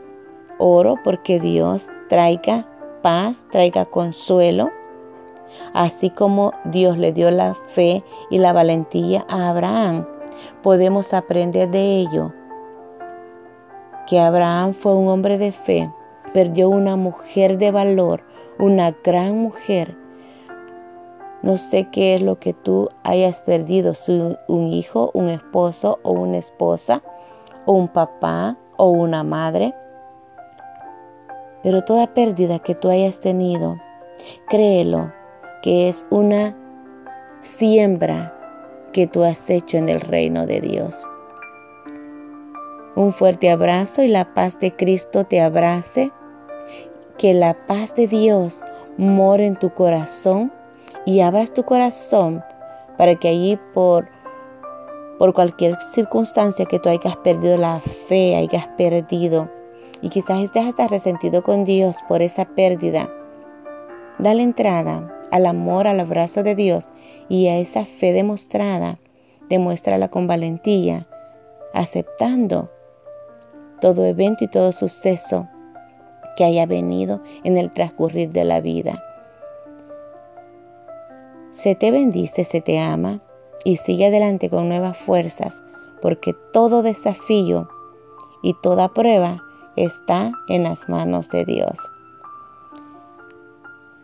Oro 0.59 0.97
porque 1.03 1.41
Dios 1.41 1.91
traiga 2.09 2.67
paz, 3.03 3.47
traiga 3.51 3.85
consuelo, 3.85 4.71
así 5.73 6.11
como 6.11 6.53
Dios 6.65 6.97
le 6.97 7.13
dio 7.13 7.31
la 7.31 7.55
fe 7.55 8.05
y 8.31 8.39
la 8.39 8.53
valentía 8.53 9.27
a 9.29 9.51
Abraham. 9.51 10.07
Podemos 10.63 11.13
aprender 11.13 11.71
de 11.71 11.99
ello 11.99 12.33
que 14.07 14.21
Abraham 14.21 14.75
fue 14.75 14.95
un 14.95 15.09
hombre 15.09 15.39
de 15.39 15.53
fe, 15.53 15.91
perdió 16.35 16.69
una 16.69 16.97
mujer 16.97 17.57
de 17.57 17.71
valor, 17.71 18.25
una 18.59 18.91
gran 19.05 19.39
mujer. 19.39 19.97
No 21.43 21.57
sé 21.57 21.89
qué 21.91 22.17
es 22.17 22.23
lo 22.23 22.41
que 22.41 22.53
tú 22.53 22.91
hayas 23.05 23.41
perdido, 23.41 23.93
un 24.49 24.73
hijo, 24.73 25.11
un 25.15 25.29
esposo 25.29 26.01
o 26.03 26.11
una 26.13 26.39
esposa, 26.39 27.03
o 27.67 27.73
un 27.73 27.89
papá 27.89 28.59
o 28.77 28.91
una 28.91 29.23
madre. 29.23 29.75
Pero 31.63 31.85
toda 31.85 32.13
pérdida 32.13 32.59
que 32.59 32.75
tú 32.75 32.91
hayas 32.91 33.21
tenido, 33.21 33.77
créelo 34.49 35.13
que 35.63 35.89
es 35.89 36.07
una 36.11 36.57
siembra 37.43 38.35
que 38.93 39.07
tú 39.07 39.23
has 39.23 39.49
hecho 39.51 39.77
en 39.77 39.89
el 39.89 40.01
reino 40.01 40.47
de 40.47 40.61
Dios. 40.61 41.07
Un 42.97 43.13
fuerte 43.13 43.51
abrazo 43.51 44.03
y 44.03 44.09
la 44.09 44.35
paz 44.35 44.61
de 44.61 44.75
Cristo 44.75 45.25
te 45.25 45.41
abrace. 45.41 46.13
Que 47.19 47.35
la 47.35 47.55
paz 47.67 47.95
de 47.95 48.07
Dios 48.07 48.63
more 48.97 49.47
en 49.47 49.57
tu 49.57 49.71
corazón 49.71 50.53
y 51.05 51.21
abras 51.21 51.53
tu 51.53 51.65
corazón 51.65 52.43
para 52.97 53.17
que 53.17 53.29
allí 53.29 53.59
por, 53.73 54.09
por 55.19 55.35
cualquier 55.35 55.81
circunstancia 55.81 56.67
que 56.67 56.79
tú 56.79 56.89
hayas 56.89 57.17
perdido 57.19 57.57
la 57.57 57.81
fe, 57.81 58.37
hayas 58.37 58.69
perdido 58.77 59.51
y 60.01 60.09
quizás 60.11 60.41
estés 60.41 60.67
hasta 60.67 60.87
resentido 60.87 61.43
con 61.43 61.65
Dios 61.65 61.99
por 62.09 62.23
esa 62.23 62.45
pérdida, 62.45 63.11
dale 64.19 64.43
entrada 64.43 65.11
al 65.31 65.47
amor, 65.47 65.89
al 65.89 65.99
abrazo 65.99 66.43
de 66.43 66.55
Dios 66.55 66.93
y 67.29 67.49
a 67.49 67.57
esa 67.57 67.85
fe 67.85 68.13
demostrada, 68.13 68.99
demuéstrala 69.49 70.09
con 70.09 70.27
valentía, 70.27 71.07
aceptando 71.73 72.71
todo 73.81 74.05
evento 74.05 74.45
y 74.45 74.49
todo 74.49 74.73
suceso 74.73 75.49
que 76.37 76.45
haya 76.45 76.67
venido 76.67 77.21
en 77.43 77.57
el 77.57 77.73
transcurrir 77.73 78.31
de 78.31 78.45
la 78.45 78.61
vida. 78.61 79.03
Se 81.51 81.75
te 81.75 81.91
bendice, 81.91 82.45
se 82.45 82.61
te 82.61 82.81
ama 82.81 83.21
y 83.65 83.77
sigue 83.77 84.07
adelante 84.07 84.51
con 84.51 84.69
nuevas 84.69 84.97
fuerzas, 84.97 85.63
porque 86.03 86.35
todo 86.53 86.83
desafío 86.83 87.69
y 88.43 88.55
toda 88.63 88.89
prueba 88.89 89.43
está 89.77 90.33
en 90.49 90.65
las 90.65 90.89
manos 90.89 91.31
de 91.31 91.45
Dios. 91.45 91.79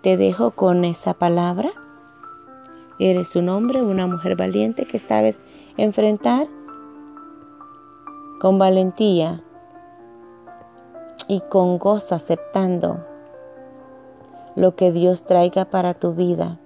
Te 0.02 0.16
dejo 0.16 0.52
con 0.52 0.84
esa 0.84 1.14
palabra. 1.14 1.70
Eres 2.98 3.36
un 3.36 3.48
hombre, 3.48 3.82
una 3.82 4.06
mujer 4.06 4.36
valiente 4.36 4.86
que 4.86 4.98
sabes 4.98 5.42
enfrentar 5.76 6.46
con 8.40 8.58
valentía 8.58 9.44
y 11.30 11.38
con 11.38 11.78
gozo 11.78 12.16
aceptando 12.16 13.06
lo 14.56 14.74
que 14.74 14.90
Dios 14.90 15.22
traiga 15.22 15.64
para 15.64 15.94
tu 15.94 16.12
vida. 16.12 16.58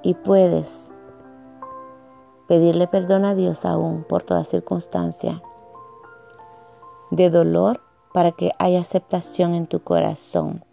Y 0.00 0.14
puedes 0.14 0.90
pedirle 2.46 2.88
perdón 2.88 3.26
a 3.26 3.34
Dios 3.34 3.66
aún 3.66 4.02
por 4.02 4.22
toda 4.22 4.44
circunstancia 4.44 5.42
de 7.10 7.28
dolor 7.28 7.82
para 8.14 8.32
que 8.32 8.52
haya 8.58 8.80
aceptación 8.80 9.52
en 9.54 9.66
tu 9.66 9.80
corazón. 9.80 10.64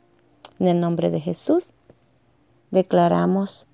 En 0.59 0.67
el 0.67 0.79
nombre 0.79 1.11
de 1.11 1.19
Jesús 1.19 1.73
declaramos 2.71 3.67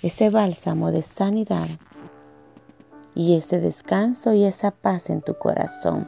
ese 0.00 0.30
bálsamo 0.30 0.90
de 0.90 1.02
sanidad 1.02 1.68
y 3.16 3.34
ese 3.34 3.58
descanso 3.58 4.34
y 4.34 4.44
esa 4.44 4.70
paz 4.70 5.10
en 5.10 5.22
tu 5.22 5.34
corazón. 5.34 6.06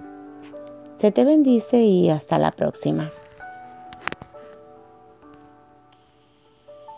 Se 0.96 1.10
te 1.10 1.24
bendice 1.24 1.78
y 1.78 2.10
hasta 2.10 2.38
la 2.38 2.52
próxima. 2.52 3.10